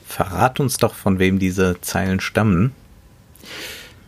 Verrat 0.08 0.60
uns 0.60 0.78
doch, 0.78 0.96
von 0.96 1.20
wem 1.20 1.38
diese 1.38 1.82
Zeilen 1.82 2.20
stammen. 2.20 2.72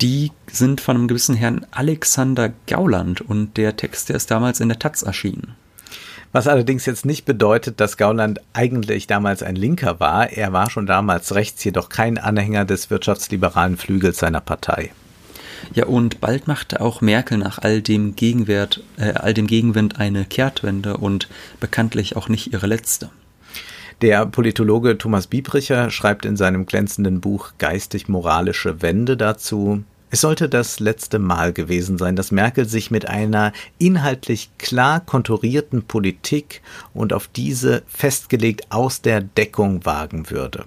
Die 0.02 0.32
sind 0.50 0.80
von 0.80 0.96
einem 0.96 1.08
gewissen 1.10 1.36
Herrn 1.36 1.66
Alexander 1.72 2.54
Gauland 2.68 3.22
und 3.22 3.58
der 3.58 3.76
Text, 3.76 4.10
der 4.10 4.16
ist 4.16 4.32
damals 4.32 4.62
in 4.62 4.70
der 4.70 4.80
Taz 4.80 5.02
erschienen. 5.02 5.56
Was 6.32 6.48
allerdings 6.48 6.86
jetzt 6.86 7.06
nicht 7.06 7.26
bedeutet, 7.26 7.80
dass 7.80 7.98
Gauland 7.98 8.40
eigentlich 8.54 9.08
damals 9.08 9.44
ein 9.44 9.56
Linker 9.56 10.00
war. 10.00 10.30
Er 10.32 10.54
war 10.54 10.70
schon 10.70 10.86
damals 10.86 11.36
rechts, 11.36 11.64
jedoch 11.64 11.90
kein 11.90 12.18
Anhänger 12.18 12.66
des 12.66 12.90
wirtschaftsliberalen 12.90 13.78
Flügels 13.78 14.20
seiner 14.20 14.40
Partei. 14.40 14.92
Ja, 15.74 15.88
und 15.88 16.22
bald 16.22 16.48
machte 16.48 16.82
auch 16.82 17.02
Merkel 17.02 17.38
nach 17.38 17.60
all 17.60 17.82
dem 17.82 18.16
Gegenwert, 18.16 18.84
äh, 18.98 19.14
all 19.14 19.34
dem 19.34 19.48
Gegenwind 19.48 20.00
eine 20.00 20.24
Kehrtwende 20.24 20.98
und 20.98 21.28
bekanntlich 21.60 22.16
auch 22.16 22.30
nicht 22.30 22.54
ihre 22.54 22.68
letzte. 22.68 23.10
Der 24.02 24.26
Politologe 24.26 24.98
Thomas 24.98 25.28
Biebricher 25.28 25.92
schreibt 25.92 26.26
in 26.26 26.38
seinem 26.38 26.66
glänzenden 26.66 27.20
Buch 27.20 27.52
Geistig-moralische 27.58 28.82
Wende 28.82 29.18
dazu, 29.18 29.84
es 30.10 30.22
sollte 30.22 30.48
das 30.50 30.80
letzte 30.80 31.20
Mal 31.20 31.54
gewesen 31.54 31.98
sein, 31.98 32.16
dass 32.16 32.32
Merkel 32.32 32.68
sich 32.68 32.90
mit 32.90 33.08
einer 33.08 33.52
inhaltlich 33.78 34.50
klar 34.58 35.02
konturierten 35.02 35.84
Politik 35.84 36.62
und 36.94 37.14
auf 37.14 37.28
diese 37.28 37.84
festgelegt 37.88 38.72
aus 38.72 39.02
der 39.02 39.22
Deckung 39.22 39.86
wagen 39.86 40.32
würde. 40.32 40.66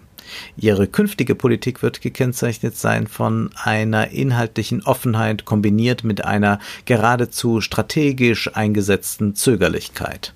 Ihre 0.56 0.86
künftige 0.86 1.34
Politik 1.34 1.82
wird 1.82 2.02
gekennzeichnet 2.02 2.76
sein 2.76 3.06
von 3.06 3.50
einer 3.56 4.10
inhaltlichen 4.10 4.84
Offenheit 4.84 5.44
kombiniert 5.44 6.04
mit 6.04 6.24
einer 6.24 6.60
geradezu 6.84 7.60
strategisch 7.60 8.54
eingesetzten 8.54 9.34
Zögerlichkeit. 9.34 10.34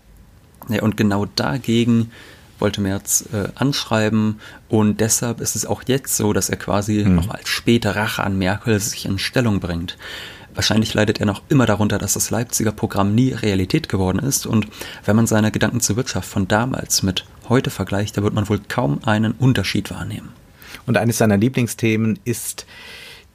Ja, 0.69 0.83
und 0.83 0.97
genau 0.97 1.27
dagegen 1.27 2.11
wollte 2.59 2.81
Merz 2.81 3.25
äh, 3.33 3.49
anschreiben 3.55 4.41
und 4.69 5.01
deshalb 5.01 5.41
ist 5.41 5.57
es 5.57 5.67
auch 5.67 5.83
jetzt 5.87 6.17
so, 6.17 6.33
dass 6.33 6.49
er 6.49 6.57
quasi 6.57 7.05
mhm. 7.05 7.17
noch 7.17 7.31
als 7.31 7.49
späte 7.49 7.95
Rache 7.95 8.23
an 8.23 8.39
Merkel 8.39 8.79
sich 8.81 9.07
in 9.07 9.19
Stellung 9.19 9.61
bringt. 9.61 9.97
Wahrscheinlich 10.55 10.95
leidet 10.95 11.21
er 11.21 11.27
noch 11.27 11.43
immer 11.51 11.67
darunter, 11.67 11.99
dass 11.99 12.15
das 12.15 12.31
Leipziger 12.31 12.73
Programm 12.73 13.15
nie 13.15 13.33
Realität 13.33 13.89
geworden 13.91 14.19
ist 14.21 14.47
und 14.47 14.67
wenn 15.05 15.17
man 15.17 15.27
seine 15.27 15.51
Gedanken 15.51 15.81
zur 15.81 15.97
Wirtschaft 15.97 16.29
von 16.29 16.49
damals 16.49 17.03
mit 17.03 17.27
heute 17.49 17.71
vergleicht, 17.71 18.17
da 18.17 18.23
wird 18.23 18.35
man 18.35 18.49
wohl 18.49 18.61
kaum 18.67 19.01
einen 19.05 19.33
Unterschied 19.33 19.91
wahrnehmen. 19.91 20.33
Und 20.87 20.97
eines 20.97 21.19
seiner 21.19 21.37
Lieblingsthemen 21.37 22.19
ist 22.25 22.67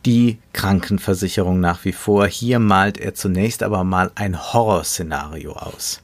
die 0.06 0.40
Krankenversicherung 0.54 1.60
nach 1.60 1.86
wie 1.86 1.92
vor. 1.92 2.26
Hier 2.28 2.60
malt 2.60 2.98
er 2.98 3.14
zunächst 3.14 3.62
aber 3.62 3.84
mal 3.84 4.12
ein 4.16 4.40
Horrorszenario 4.54 5.54
aus. 5.54 6.02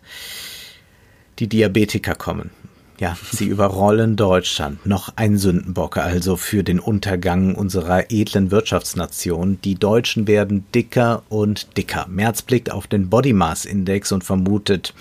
Die 1.40 1.48
Diabetiker 1.48 2.16
kommen. 2.16 2.52
Ja, 3.00 3.16
sie 3.32 3.46
überrollen 3.46 4.16
Deutschland. 4.16 4.84
Noch 4.88 5.14
ein 5.18 5.38
Sündenbock 5.38 5.98
also 5.98 6.36
für 6.36 6.64
den 6.64 6.80
Untergang 6.80 7.54
unserer 7.54 8.10
edlen 8.10 8.50
Wirtschaftsnation. 8.50 9.60
Die 9.64 9.76
Deutschen 9.76 10.26
werden 10.26 10.66
dicker 10.74 11.22
und 11.30 11.78
dicker. 11.78 12.08
Merz 12.10 12.42
blickt 12.42 12.72
auf 12.72 12.88
den 12.88 13.10
Body 13.10 13.34
Mass 13.34 13.66
Index 13.66 14.12
und 14.12 14.24
vermutet, 14.24 14.96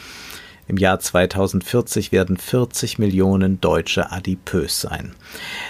im 0.69 0.77
Jahr 0.79 0.99
2040 0.99 2.13
werden 2.13 2.37
40 2.37 2.99
Millionen 2.99 3.61
Deutsche 3.61 4.11
adipös 4.11 4.81
sein. 4.81 5.15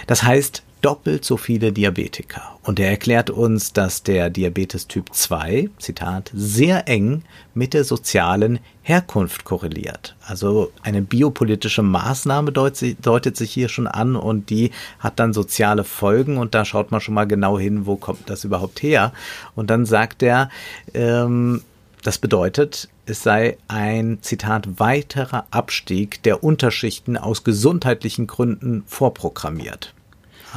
Das 0.07 0.23
heißt, 0.23 0.63
doppelt 0.81 1.25
so 1.25 1.37
viele 1.37 1.71
Diabetiker. 1.71 2.57
Und 2.63 2.79
er 2.79 2.89
erklärt 2.89 3.29
uns, 3.29 3.73
dass 3.73 4.03
der 4.03 4.29
Diabetes 4.29 4.87
Typ 4.87 5.13
2, 5.13 5.69
Zitat, 5.79 6.31
sehr 6.33 6.87
eng 6.87 7.23
mit 7.53 7.73
der 7.73 7.83
sozialen 7.83 8.59
Herkunft 8.83 9.43
korreliert. 9.43 10.15
Also 10.25 10.71
eine 10.83 11.01
biopolitische 11.01 11.81
Maßnahme 11.83 12.51
deutet 12.51 13.37
sich 13.37 13.51
hier 13.51 13.69
schon 13.69 13.87
an 13.87 14.15
und 14.15 14.49
die 14.49 14.71
hat 14.99 15.19
dann 15.19 15.33
soziale 15.33 15.83
Folgen 15.83 16.37
und 16.37 16.55
da 16.55 16.65
schaut 16.65 16.91
man 16.91 17.01
schon 17.01 17.13
mal 17.15 17.27
genau 17.27 17.57
hin, 17.57 17.85
wo 17.85 17.95
kommt 17.95 18.29
das 18.29 18.43
überhaupt 18.43 18.83
her. 18.83 19.13
Und 19.55 19.69
dann 19.69 19.85
sagt 19.85 20.23
er, 20.23 20.49
ähm, 20.93 21.61
das 22.03 22.17
bedeutet, 22.17 22.87
es 23.05 23.23
sei 23.23 23.57
ein, 23.67 24.19
Zitat, 24.21 24.79
weiterer 24.79 25.45
Abstieg 25.51 26.21
der 26.23 26.43
Unterschichten 26.43 27.17
aus 27.17 27.43
gesundheitlichen 27.43 28.27
Gründen 28.27 28.83
vorprogrammiert. 28.87 29.93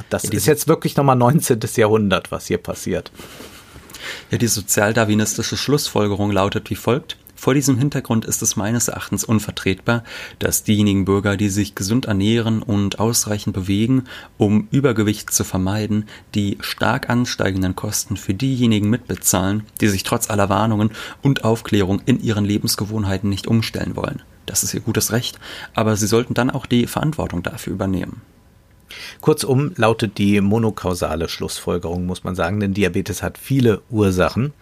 Das 0.09 0.24
ist 0.24 0.46
jetzt 0.46 0.68
wirklich 0.68 0.96
nochmal 0.96 1.16
19. 1.16 1.61
Jahrhundert, 1.76 2.31
was 2.31 2.46
hier 2.46 2.59
passiert. 2.59 3.11
Ja, 4.31 4.38
die 4.38 4.46
sozialdarwinistische 4.46 5.57
Schlussfolgerung 5.57 6.31
lautet 6.31 6.70
wie 6.70 6.76
folgt. 6.76 7.16
Vor 7.40 7.55
diesem 7.55 7.79
Hintergrund 7.79 8.26
ist 8.26 8.42
es 8.42 8.57
meines 8.57 8.88
Erachtens 8.88 9.24
unvertretbar, 9.24 10.05
dass 10.38 10.62
diejenigen 10.62 11.07
Bürger, 11.07 11.38
die 11.38 11.48
sich 11.48 11.74
gesund 11.74 12.05
ernähren 12.05 12.62
und 12.62 13.00
ausreichend 13.00 13.55
bewegen, 13.55 14.05
um 14.37 14.68
Übergewicht 14.70 15.33
zu 15.33 15.42
vermeiden, 15.42 16.05
die 16.35 16.59
stark 16.61 17.09
ansteigenden 17.09 17.74
Kosten 17.74 18.18
für 18.18 18.35
diejenigen 18.35 18.90
mitbezahlen, 18.90 19.62
die 19.81 19.88
sich 19.88 20.03
trotz 20.03 20.29
aller 20.29 20.50
Warnungen 20.50 20.90
und 21.22 21.44
Aufklärung 21.44 22.03
in 22.05 22.20
ihren 22.22 22.44
Lebensgewohnheiten 22.44 23.31
nicht 23.31 23.46
umstellen 23.46 23.96
wollen. 23.96 24.20
Das 24.44 24.62
ist 24.62 24.74
ihr 24.74 24.81
gutes 24.81 25.11
Recht, 25.11 25.38
aber 25.74 25.96
sie 25.96 26.09
sollten 26.09 26.35
dann 26.35 26.50
auch 26.50 26.66
die 26.66 26.87
Verantwortung 26.87 27.42
dafür 27.42 27.72
übernehmen. 27.72 28.20
Kurzum 29.20 29.72
lautet 29.76 30.18
die 30.18 30.40
monokausale 30.40 31.29
Schlussfolgerung, 31.29 32.07
muss 32.07 32.24
man 32.24 32.35
sagen, 32.35 32.61
denn 32.61 32.74
Diabetes 32.74 33.22
hat 33.22 33.38
viele 33.38 33.83
Ursachen. 33.90 34.53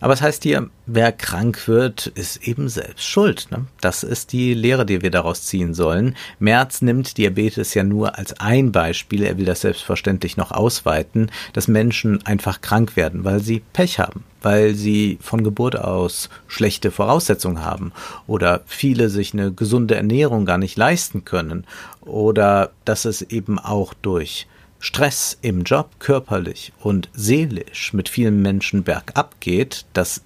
Aber 0.00 0.14
es 0.14 0.22
heißt 0.22 0.42
hier, 0.42 0.70
wer 0.86 1.12
krank 1.12 1.68
wird, 1.68 2.06
ist 2.08 2.46
eben 2.46 2.68
selbst 2.68 3.06
schuld. 3.06 3.48
Ne? 3.50 3.66
Das 3.80 4.02
ist 4.02 4.32
die 4.32 4.54
Lehre, 4.54 4.86
die 4.86 5.02
wir 5.02 5.10
daraus 5.10 5.42
ziehen 5.44 5.74
sollen. 5.74 6.16
Merz 6.38 6.82
nimmt 6.82 7.16
Diabetes 7.18 7.74
ja 7.74 7.82
nur 7.82 8.18
als 8.18 8.38
ein 8.40 8.72
Beispiel. 8.72 9.22
Er 9.22 9.38
will 9.38 9.44
das 9.44 9.62
selbstverständlich 9.62 10.36
noch 10.36 10.52
ausweiten, 10.52 11.30
dass 11.52 11.68
Menschen 11.68 12.24
einfach 12.26 12.60
krank 12.60 12.96
werden, 12.96 13.24
weil 13.24 13.40
sie 13.40 13.62
Pech 13.72 13.98
haben 13.98 14.24
weil 14.46 14.76
sie 14.76 15.18
von 15.20 15.42
Geburt 15.42 15.76
aus 15.76 16.30
schlechte 16.46 16.92
Voraussetzungen 16.92 17.64
haben 17.64 17.90
oder 18.28 18.60
viele 18.66 19.08
sich 19.08 19.32
eine 19.32 19.50
gesunde 19.50 19.96
Ernährung 19.96 20.46
gar 20.46 20.56
nicht 20.56 20.76
leisten 20.76 21.24
können 21.24 21.64
oder 22.02 22.70
dass 22.84 23.06
es 23.06 23.22
eben 23.22 23.58
auch 23.58 23.92
durch 23.92 24.46
Stress 24.78 25.36
im 25.42 25.64
Job 25.64 25.90
körperlich 25.98 26.72
und 26.78 27.08
seelisch 27.12 27.92
mit 27.92 28.08
vielen 28.08 28.40
Menschen 28.40 28.84
bergab 28.84 29.40
geht, 29.40 29.84
das 29.94 30.20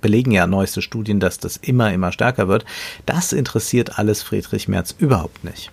belegen 0.00 0.32
ja 0.32 0.48
neueste 0.48 0.82
Studien, 0.82 1.20
dass 1.20 1.38
das 1.38 1.56
immer, 1.56 1.92
immer 1.92 2.10
stärker 2.10 2.48
wird, 2.48 2.64
das 3.06 3.32
interessiert 3.32 4.00
alles 4.00 4.20
Friedrich 4.20 4.66
Merz 4.66 4.96
überhaupt 4.98 5.44
nicht. 5.44 5.70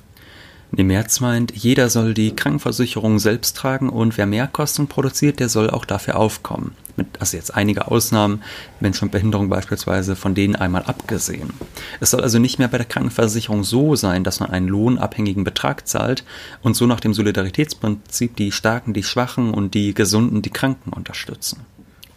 Nee, 0.69 0.83
Merz 0.83 1.19
meint, 1.19 1.51
jeder 1.55 1.89
soll 1.89 2.13
die 2.13 2.35
Krankenversicherung 2.35 3.17
selbst 3.17 3.57
tragen 3.57 3.89
und 3.89 4.19
wer 4.19 4.27
Mehrkosten 4.27 4.85
produziert, 4.85 5.39
der 5.39 5.49
soll 5.49 5.71
auch 5.71 5.85
dafür 5.85 6.17
aufkommen. 6.17 6.75
Mit, 6.97 7.07
also 7.19 7.37
jetzt 7.37 7.55
einige 7.55 7.89
Ausnahmen, 7.89 8.43
Menschen 8.79 9.05
mit 9.05 9.13
Behinderung 9.13 9.49
beispielsweise, 9.49 10.15
von 10.15 10.35
denen 10.35 10.55
einmal 10.55 10.83
abgesehen. 10.83 11.53
Es 11.99 12.11
soll 12.11 12.21
also 12.21 12.39
nicht 12.39 12.59
mehr 12.59 12.67
bei 12.67 12.77
der 12.77 12.87
Krankenversicherung 12.87 13.63
so 13.63 13.95
sein, 13.95 14.23
dass 14.23 14.39
man 14.39 14.49
einen 14.49 14.67
lohnabhängigen 14.67 15.43
Betrag 15.43 15.87
zahlt 15.87 16.25
und 16.63 16.75
so 16.75 16.87
nach 16.87 16.99
dem 16.99 17.13
Solidaritätsprinzip 17.13 18.35
die 18.35 18.51
Starken, 18.51 18.93
die 18.93 19.03
Schwachen 19.03 19.53
und 19.53 19.75
die 19.75 19.93
Gesunden, 19.93 20.41
die 20.41 20.49
Kranken 20.49 20.91
unterstützen. 20.91 21.61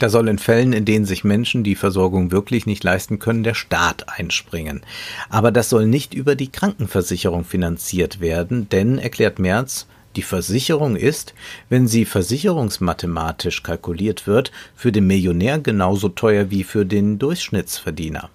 Da 0.01 0.09
soll 0.09 0.29
in 0.29 0.39
Fällen, 0.39 0.73
in 0.73 0.87
denen 0.87 1.05
sich 1.05 1.25
Menschen 1.25 1.63
die 1.63 1.75
Versorgung 1.75 2.31
wirklich 2.31 2.65
nicht 2.65 2.83
leisten 2.83 3.19
können, 3.19 3.43
der 3.43 3.53
Staat 3.53 4.09
einspringen. 4.09 4.81
Aber 5.29 5.53
das 5.53 5.69
soll 5.69 5.87
nicht 5.87 6.15
über 6.15 6.37
die 6.37 6.51
Krankenversicherung 6.51 7.45
finanziert 7.45 8.19
werden, 8.19 8.67
denn, 8.71 8.97
erklärt 8.97 9.39
Merz, 9.39 9.87
Die 10.17 10.23
Versicherung 10.23 10.97
ist, 10.97 11.35
wenn 11.69 11.87
sie 11.87 12.05
versicherungsmathematisch 12.05 13.63
kalkuliert 13.63 14.27
wird, 14.27 14.51
für 14.75 14.93
den 14.93 15.07
Millionär 15.07 15.59
genauso 15.61 16.09
teuer 16.09 16.51
wie 16.51 16.65
für 16.65 16.85
den 16.85 17.19
Durchschnittsverdiener 17.19 18.31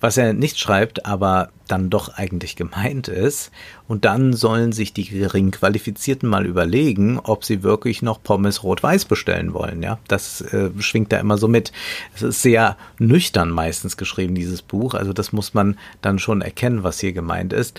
was 0.00 0.16
er 0.16 0.32
nicht 0.32 0.58
schreibt, 0.58 1.06
aber 1.06 1.50
dann 1.66 1.90
doch 1.90 2.14
eigentlich 2.14 2.56
gemeint 2.56 3.08
ist. 3.08 3.50
Und 3.86 4.04
dann 4.04 4.32
sollen 4.32 4.72
sich 4.72 4.92
die 4.92 5.04
Geringqualifizierten 5.04 6.28
mal 6.28 6.46
überlegen, 6.46 7.18
ob 7.18 7.44
sie 7.44 7.62
wirklich 7.62 8.02
noch 8.02 8.22
Pommes 8.22 8.62
rot-weiß 8.62 9.04
bestellen 9.04 9.54
wollen. 9.54 9.82
Ja, 9.82 9.98
das 10.08 10.40
äh, 10.40 10.70
schwingt 10.78 11.12
da 11.12 11.18
immer 11.18 11.36
so 11.36 11.48
mit. 11.48 11.72
Es 12.14 12.22
ist 12.22 12.42
sehr 12.42 12.76
nüchtern 12.98 13.50
meistens 13.50 13.96
geschrieben, 13.96 14.34
dieses 14.34 14.62
Buch. 14.62 14.94
Also 14.94 15.12
das 15.12 15.32
muss 15.32 15.54
man 15.54 15.76
dann 16.00 16.18
schon 16.18 16.42
erkennen, 16.42 16.84
was 16.84 17.00
hier 17.00 17.12
gemeint 17.12 17.52
ist. 17.52 17.78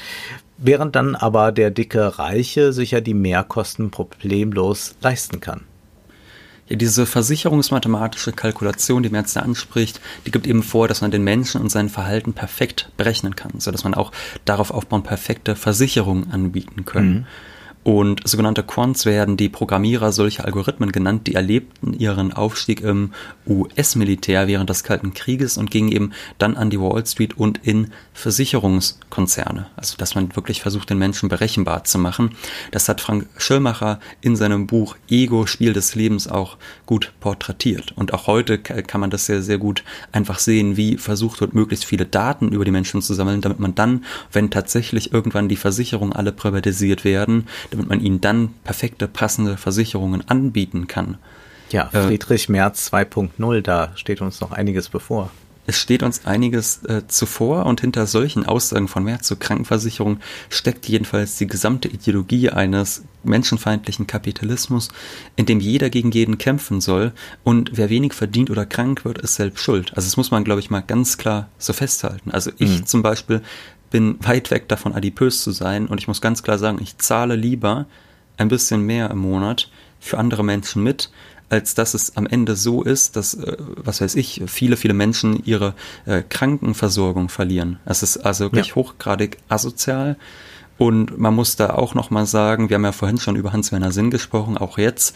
Während 0.62 0.96
dann 0.96 1.16
aber 1.16 1.52
der 1.52 1.72
dicke 1.72 2.20
Reiche 2.20 2.74
sich 2.74 2.92
ja 2.92 3.00
die 3.00 3.14
Mehrkosten 3.14 3.92
problemlos 3.92 4.96
leisten 5.02 5.40
kann. 5.40 5.62
Ja, 6.68 6.76
diese 6.76 7.06
versicherungsmathematische 7.06 8.32
Kalkulation, 8.32 9.02
die 9.02 9.10
Merz 9.10 9.34
da 9.34 9.40
anspricht, 9.40 10.02
die 10.26 10.32
gibt 10.32 10.46
eben 10.46 10.62
vor, 10.62 10.88
dass 10.88 11.02
man 11.02 11.12
den 11.12 11.24
Menschen 11.24 11.62
und 11.62 11.70
sein 11.70 11.90
Verhalten 11.90 12.34
perfekt 12.34 12.92
berechnen 12.98 13.36
kann, 13.36 13.54
so 13.60 13.72
dass 13.72 13.84
man 13.84 13.96
auch 13.96 14.12
darauf 14.46 14.70
aufbauen 14.70 15.02
perfekte 15.02 15.56
Versicherungen 15.56 16.32
anbieten 16.32 16.86
können. 16.86 17.14
Mhm. 17.14 17.26
Und 17.84 18.28
sogenannte 18.28 18.62
Quants 18.62 19.06
werden 19.06 19.38
die 19.38 19.48
Programmierer 19.48 20.12
solcher 20.12 20.44
Algorithmen 20.44 20.92
genannt, 20.92 21.28
die 21.28 21.36
erlebten 21.36 21.94
ihren 21.94 22.34
Aufstieg 22.34 22.82
im 22.82 23.14
US-Militär 23.48 24.48
während 24.48 24.70
des 24.70 24.84
Kalten 24.84 25.14
Krieges 25.14 25.58
und 25.58 25.72
gingen 25.72 25.92
eben 25.92 26.12
dann 26.38 26.58
an 26.58 26.70
die 26.70 26.80
Wall 26.80 27.06
Street 27.06 27.38
und 27.38 27.66
in 27.66 27.92
Versicherungskonzerne. 28.14 29.68
Also 29.78 29.96
dass 29.98 30.14
man 30.14 30.36
wirklich 30.36 30.62
versucht, 30.62 30.90
den 30.90 30.98
Menschen 30.98 31.30
berechenbar 31.30 31.86
zu 31.86 32.00
machen. 32.00 32.36
Das 32.72 32.90
hat 32.90 33.00
Frank 33.00 33.28
Schirmacher 33.38 34.02
in 34.20 34.36
seinem 34.36 34.68
Buch 34.68 34.98
Ego, 35.10 35.46
Spiel 35.46 35.72
des 35.72 35.96
Lebens 35.96 36.28
auch 36.28 36.58
gut 36.86 37.14
porträtiert. 37.22 37.94
Und 37.96 38.14
auch 38.14 38.28
heute 38.28 38.58
kann 38.58 39.00
man 39.00 39.10
das 39.10 39.26
sehr, 39.26 39.42
sehr 39.42 39.58
gut 39.58 39.86
einfach 40.12 40.40
sehen, 40.40 40.76
wie 40.76 40.98
versucht 40.98 41.40
wird, 41.40 41.54
möglichst 41.56 41.86
viele 41.86 42.06
Daten 42.06 42.50
über 42.50 42.66
die 42.66 42.72
Menschen 42.72 43.02
zu 43.02 43.14
sammeln, 43.14 43.40
damit 43.40 43.60
man 43.60 43.74
dann, 43.74 44.04
wenn 44.34 44.52
tatsächlich 44.52 45.14
irgendwann 45.14 45.48
die 45.48 45.56
Versicherungen 45.56 46.14
alle 46.14 46.34
privatisiert 46.34 47.06
werden, 47.06 47.48
damit 47.72 47.90
man 47.90 48.00
ihnen 48.00 48.22
dann 48.22 48.50
perfekte, 48.64 49.08
passende 49.08 49.58
Versicherungen 49.58 50.28
anbieten 50.28 50.88
kann. 50.88 51.18
Ja, 51.72 51.90
äh, 51.94 52.08
Friedrich 52.08 52.50
äh, 52.50 52.54
Merz 52.54 52.92
2.0, 52.92 53.62
da 53.62 53.92
steht 53.96 54.22
uns 54.22 54.42
noch 54.42 54.52
einiges 54.52 54.90
bevor. 54.90 55.30
Es 55.70 55.78
steht 55.78 56.02
uns 56.02 56.26
einiges 56.26 56.84
äh, 56.86 57.04
zuvor 57.08 57.68
und 57.68 57.82
hinter 57.82 58.08
solchen 58.08 58.44
Aussagen 58.44 58.88
von 58.88 59.04
Merz 59.04 59.28
zur 59.28 59.38
Krankenversicherung 59.38 60.18
steckt 60.50 60.88
jedenfalls 60.88 61.38
die 61.38 61.46
gesamte 61.46 61.88
Ideologie 61.88 62.50
eines 62.50 63.04
menschenfeindlichen 63.24 64.08
Kapitalismus, 64.08 64.90
in 65.36 65.46
dem 65.46 65.60
jeder 65.60 65.92
gegen 65.92 66.10
jeden 66.10 66.40
kämpfen 66.40 66.82
soll 66.82 67.12
und 67.44 67.72
wer 67.74 67.92
wenig 67.92 68.14
verdient 68.14 68.50
oder 68.50 68.66
krank 68.66 69.06
wird, 69.06 69.20
ist 69.20 69.36
selbst 69.36 69.62
schuld. 69.62 69.92
Also 69.96 70.08
das 70.08 70.18
muss 70.18 70.32
man, 70.32 70.44
glaube 70.44 70.60
ich, 70.60 70.72
mal 70.72 70.82
ganz 70.82 71.20
klar 71.20 71.50
so 71.60 71.72
festhalten. 71.72 72.32
Also 72.32 72.50
ich 72.58 72.80
mhm. 72.80 72.86
zum 72.88 73.04
Beispiel 73.04 73.44
bin 73.90 74.18
weit 74.22 74.52
weg 74.52 74.68
davon, 74.68 74.94
adipös 74.94 75.44
zu 75.44 75.52
sein 75.52 75.88
und 75.88 76.00
ich 76.00 76.08
muss 76.08 76.22
ganz 76.22 76.44
klar 76.44 76.58
sagen, 76.58 76.80
ich 76.82 76.98
zahle 76.98 77.36
lieber 77.36 77.86
ein 78.38 78.48
bisschen 78.48 78.82
mehr 78.82 79.10
im 79.12 79.20
Monat 79.20 79.70
für 80.00 80.18
andere 80.18 80.44
Menschen 80.44 80.84
mit, 80.84 81.12
als 81.50 81.74
dass 81.74 81.94
es 81.94 82.16
am 82.16 82.28
Ende 82.28 82.56
so 82.56 82.84
ist, 82.84 83.16
dass, 83.16 83.34
äh, 83.34 83.58
was 83.60 84.02
weiß 84.02 84.16
ich, 84.16 84.44
viele, 84.48 84.78
viele 84.78 84.94
Menschen 84.94 85.44
ihre 85.44 85.74
äh, 86.06 86.22
Krankenversorgung 86.22 87.30
verlieren. 87.30 87.80
Es 87.86 88.04
ist 88.04 88.18
also 88.18 88.46
wirklich 88.46 88.70
ja. 88.70 88.76
hochgradig 88.76 89.38
asozial. 89.50 90.16
Und 90.78 91.18
man 91.18 91.36
muss 91.36 91.58
da 91.58 91.72
auch 91.72 91.94
nochmal 91.94 92.26
sagen, 92.26 92.70
wir 92.70 92.76
haben 92.76 92.86
ja 92.86 92.94
vorhin 92.94 93.18
schon 93.18 93.36
über 93.36 93.52
Hans-Werner 93.52 93.92
Sinn 93.92 94.12
gesprochen, 94.12 94.58
auch 94.58 94.78
jetzt, 94.78 95.16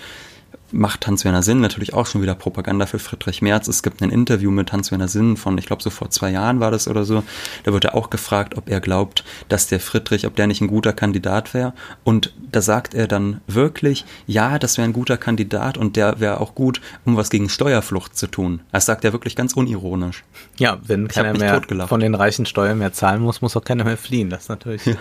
macht 0.74 1.06
Hans-Werner 1.08 1.44
Sinn 1.44 1.62
natürlich 1.62 1.94
auch 1.94 2.06
schon 2.06 2.22
wieder 2.22 2.36
Propaganda 2.36 2.86
für 2.86 3.00
Friedrich 3.00 3.42
Merz. 3.42 3.68
Es 3.68 3.84
gibt 3.84 4.02
ein 4.02 4.10
Interview 4.10 4.52
mit 4.52 4.74
Hans-Werner 4.74 5.08
Sinn 5.08 5.38
von, 5.38 5.58
ich 5.58 5.68
glaube, 5.68 5.84
so 5.84 5.90
vor 5.90 6.10
zwei 6.10 6.32
Jahren 6.32 6.60
war 6.60 6.72
das 6.72 6.88
oder 6.88 7.06
so. 7.06 7.24
Da 7.64 7.74
wird 7.74 7.86
er 7.86 7.96
auch 7.96 8.10
gefragt, 8.10 8.58
ob 8.58 8.70
er 8.70 8.82
glaubt, 8.82 9.24
dass 9.50 9.68
der 9.68 9.80
Friedrich, 9.80 10.26
ob 10.26 10.36
der 10.36 10.48
nicht 10.48 10.62
ein 10.62 10.68
guter 10.68 10.94
Kandidat 10.94 11.54
wäre. 11.54 11.74
Und 12.04 12.34
da 12.52 12.62
sagt 12.62 12.94
er 12.94 13.08
dann 13.08 13.42
wirklich, 13.48 14.06
ja, 14.26 14.60
das 14.60 14.78
wäre 14.78 14.88
ein 14.88 14.94
guter 14.94 15.18
Kandidat 15.18 15.78
und 15.78 15.96
der 15.96 16.20
wäre 16.20 16.42
auch 16.42 16.56
gut, 16.56 16.82
um 17.06 17.16
was 17.16 17.30
gegen 17.30 17.50
Steuerflucht 17.50 18.18
zu 18.18 18.28
tun. 18.28 18.62
Das 18.72 18.86
sagt 18.86 19.06
er 19.06 19.14
wirklich 19.14 19.36
ganz 19.36 19.54
unironisch. 19.54 20.24
Ja, 20.58 20.80
wenn 20.84 21.08
keiner 21.08 21.38
mehr 21.38 21.62
von 21.88 22.00
den 22.00 22.16
reichen 22.16 22.46
Steuern 22.46 22.80
mehr 22.80 22.94
zahlen 22.94 23.22
muss, 23.22 23.42
muss 23.42 23.56
auch 23.56 23.64
keiner 23.64 23.84
mehr 23.84 23.98
fliehen. 23.98 24.30
Das 24.30 24.44
ist 24.44 24.50
natürlich 24.50 24.86
ja. 24.86 24.96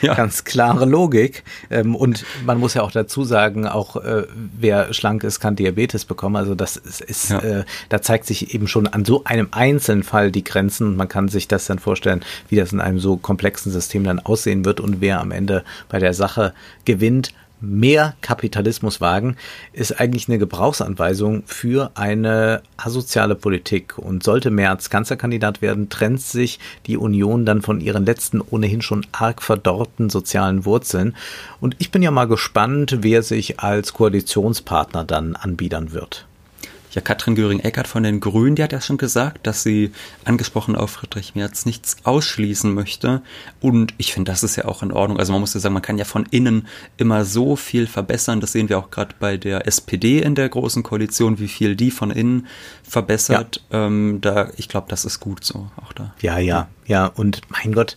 ja. 0.00 0.14
ganz 0.22 0.44
klare 0.44 0.84
Logik. 0.84 1.44
Ähm, 1.70 1.96
und 1.96 2.24
man 2.44 2.58
muss 2.58 2.74
ja 2.74 2.82
auch 2.82 2.92
dazu 2.92 3.24
sagen, 3.24 3.66
auch 3.66 3.96
äh, 3.96 4.26
wer 4.58 4.91
schlank 4.92 5.24
ist, 5.24 5.40
kann 5.40 5.56
Diabetes 5.56 6.04
bekommen. 6.04 6.36
Also 6.36 6.54
das 6.54 6.76
ist, 6.76 7.00
ist 7.00 7.30
ja. 7.30 7.38
äh, 7.38 7.64
da 7.88 8.02
zeigt 8.02 8.26
sich 8.26 8.54
eben 8.54 8.68
schon 8.68 8.86
an 8.86 9.04
so 9.04 9.24
einem 9.24 9.48
einzelnen 9.50 10.02
Fall 10.02 10.30
die 10.30 10.44
Grenzen. 10.44 10.96
Man 10.96 11.08
kann 11.08 11.28
sich 11.28 11.48
das 11.48 11.66
dann 11.66 11.78
vorstellen, 11.78 12.22
wie 12.48 12.56
das 12.56 12.72
in 12.72 12.80
einem 12.80 12.98
so 12.98 13.16
komplexen 13.16 13.72
System 13.72 14.04
dann 14.04 14.18
aussehen 14.20 14.64
wird 14.64 14.80
und 14.80 15.00
wer 15.00 15.20
am 15.20 15.30
Ende 15.30 15.64
bei 15.88 15.98
der 15.98 16.14
Sache 16.14 16.54
gewinnt 16.84 17.32
mehr 17.62 18.14
Kapitalismus 18.20 19.00
wagen, 19.00 19.36
ist 19.72 19.98
eigentlich 19.98 20.28
eine 20.28 20.38
Gebrauchsanweisung 20.38 21.44
für 21.46 21.92
eine 21.94 22.62
asoziale 22.76 23.34
Politik. 23.34 23.96
Und 23.96 24.22
sollte 24.22 24.50
Merz 24.50 24.90
Kanzlerkandidat 24.90 25.62
werden, 25.62 25.88
trennt 25.88 26.20
sich 26.20 26.58
die 26.86 26.96
Union 26.96 27.46
dann 27.46 27.62
von 27.62 27.80
ihren 27.80 28.04
letzten 28.04 28.40
ohnehin 28.40 28.82
schon 28.82 29.06
arg 29.12 29.40
verdorrten 29.40 30.10
sozialen 30.10 30.64
Wurzeln. 30.64 31.16
Und 31.60 31.76
ich 31.78 31.90
bin 31.90 32.02
ja 32.02 32.10
mal 32.10 32.26
gespannt, 32.26 32.98
wer 33.00 33.22
sich 33.22 33.60
als 33.60 33.94
Koalitionspartner 33.94 35.04
dann 35.04 35.36
anbiedern 35.36 35.92
wird. 35.92 36.26
Ja, 36.92 37.00
Katrin 37.00 37.34
Göring-Eckert 37.34 37.88
von 37.88 38.02
den 38.02 38.20
Grünen, 38.20 38.54
die 38.54 38.62
hat 38.62 38.72
ja 38.72 38.80
schon 38.80 38.98
gesagt, 38.98 39.46
dass 39.46 39.62
sie, 39.62 39.92
angesprochen 40.24 40.76
auf 40.76 40.90
Friedrich 40.90 41.34
Merz, 41.34 41.64
nichts 41.64 41.96
ausschließen 42.04 42.72
möchte. 42.72 43.22
Und 43.60 43.94
ich 43.96 44.12
finde, 44.12 44.30
das 44.30 44.42
ist 44.42 44.56
ja 44.56 44.66
auch 44.66 44.82
in 44.82 44.92
Ordnung. 44.92 45.18
Also 45.18 45.32
man 45.32 45.40
muss 45.40 45.54
ja 45.54 45.60
sagen, 45.60 45.72
man 45.72 45.82
kann 45.82 45.96
ja 45.96 46.04
von 46.04 46.26
innen 46.30 46.66
immer 46.98 47.24
so 47.24 47.56
viel 47.56 47.86
verbessern. 47.86 48.40
Das 48.40 48.52
sehen 48.52 48.68
wir 48.68 48.78
auch 48.78 48.90
gerade 48.90 49.14
bei 49.18 49.38
der 49.38 49.66
SPD 49.66 50.18
in 50.18 50.34
der 50.34 50.50
Großen 50.50 50.82
Koalition, 50.82 51.38
wie 51.38 51.48
viel 51.48 51.76
die 51.76 51.90
von 51.90 52.10
innen 52.10 52.46
verbessert. 52.82 53.62
Ja. 53.70 53.86
Ähm, 53.86 54.18
da, 54.20 54.50
ich 54.58 54.68
glaube, 54.68 54.88
das 54.90 55.06
ist 55.06 55.18
gut 55.18 55.44
so, 55.44 55.70
auch 55.82 55.94
da. 55.94 56.14
Ja, 56.20 56.38
ja, 56.38 56.68
ja. 56.86 57.06
Und 57.06 57.40
mein 57.48 57.72
Gott, 57.72 57.96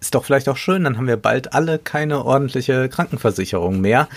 ist 0.00 0.16
doch 0.16 0.24
vielleicht 0.24 0.48
auch 0.48 0.56
schön, 0.56 0.82
dann 0.82 0.96
haben 0.96 1.06
wir 1.06 1.16
bald 1.16 1.54
alle 1.54 1.78
keine 1.78 2.24
ordentliche 2.24 2.88
Krankenversicherung 2.88 3.80
mehr. 3.80 4.08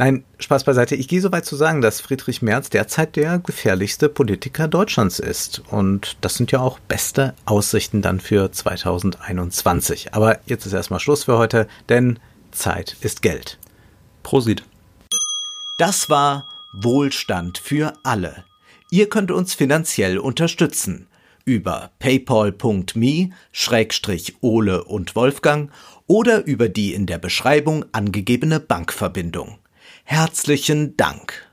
Nein, 0.00 0.24
Spaß 0.38 0.62
beiseite. 0.62 0.94
Ich 0.94 1.08
gehe 1.08 1.20
so 1.20 1.32
weit 1.32 1.44
zu 1.44 1.56
sagen, 1.56 1.80
dass 1.80 2.00
Friedrich 2.00 2.40
Merz 2.40 2.70
derzeit 2.70 3.16
der 3.16 3.40
gefährlichste 3.40 4.08
Politiker 4.08 4.68
Deutschlands 4.68 5.18
ist. 5.18 5.60
Und 5.70 6.16
das 6.20 6.36
sind 6.36 6.52
ja 6.52 6.60
auch 6.60 6.78
beste 6.78 7.34
Aussichten 7.46 8.00
dann 8.00 8.20
für 8.20 8.52
2021. 8.52 10.14
Aber 10.14 10.38
jetzt 10.46 10.66
ist 10.66 10.72
erstmal 10.72 11.00
Schluss 11.00 11.24
für 11.24 11.36
heute, 11.36 11.66
denn 11.88 12.20
Zeit 12.52 12.96
ist 13.00 13.22
Geld. 13.22 13.58
Prosit. 14.22 14.62
Das 15.78 16.08
war 16.08 16.46
Wohlstand 16.72 17.58
für 17.58 17.92
alle. 18.04 18.44
Ihr 18.92 19.08
könnt 19.08 19.32
uns 19.32 19.54
finanziell 19.54 20.18
unterstützen 20.18 21.08
über 21.44 21.90
paypal.me-ole 21.98 22.84
und 24.84 25.16
Wolfgang 25.16 25.72
oder 26.06 26.46
über 26.46 26.68
die 26.68 26.94
in 26.94 27.06
der 27.06 27.18
Beschreibung 27.18 27.84
angegebene 27.92 28.60
Bankverbindung. 28.60 29.58
Herzlichen 30.10 30.96
Dank. 30.96 31.47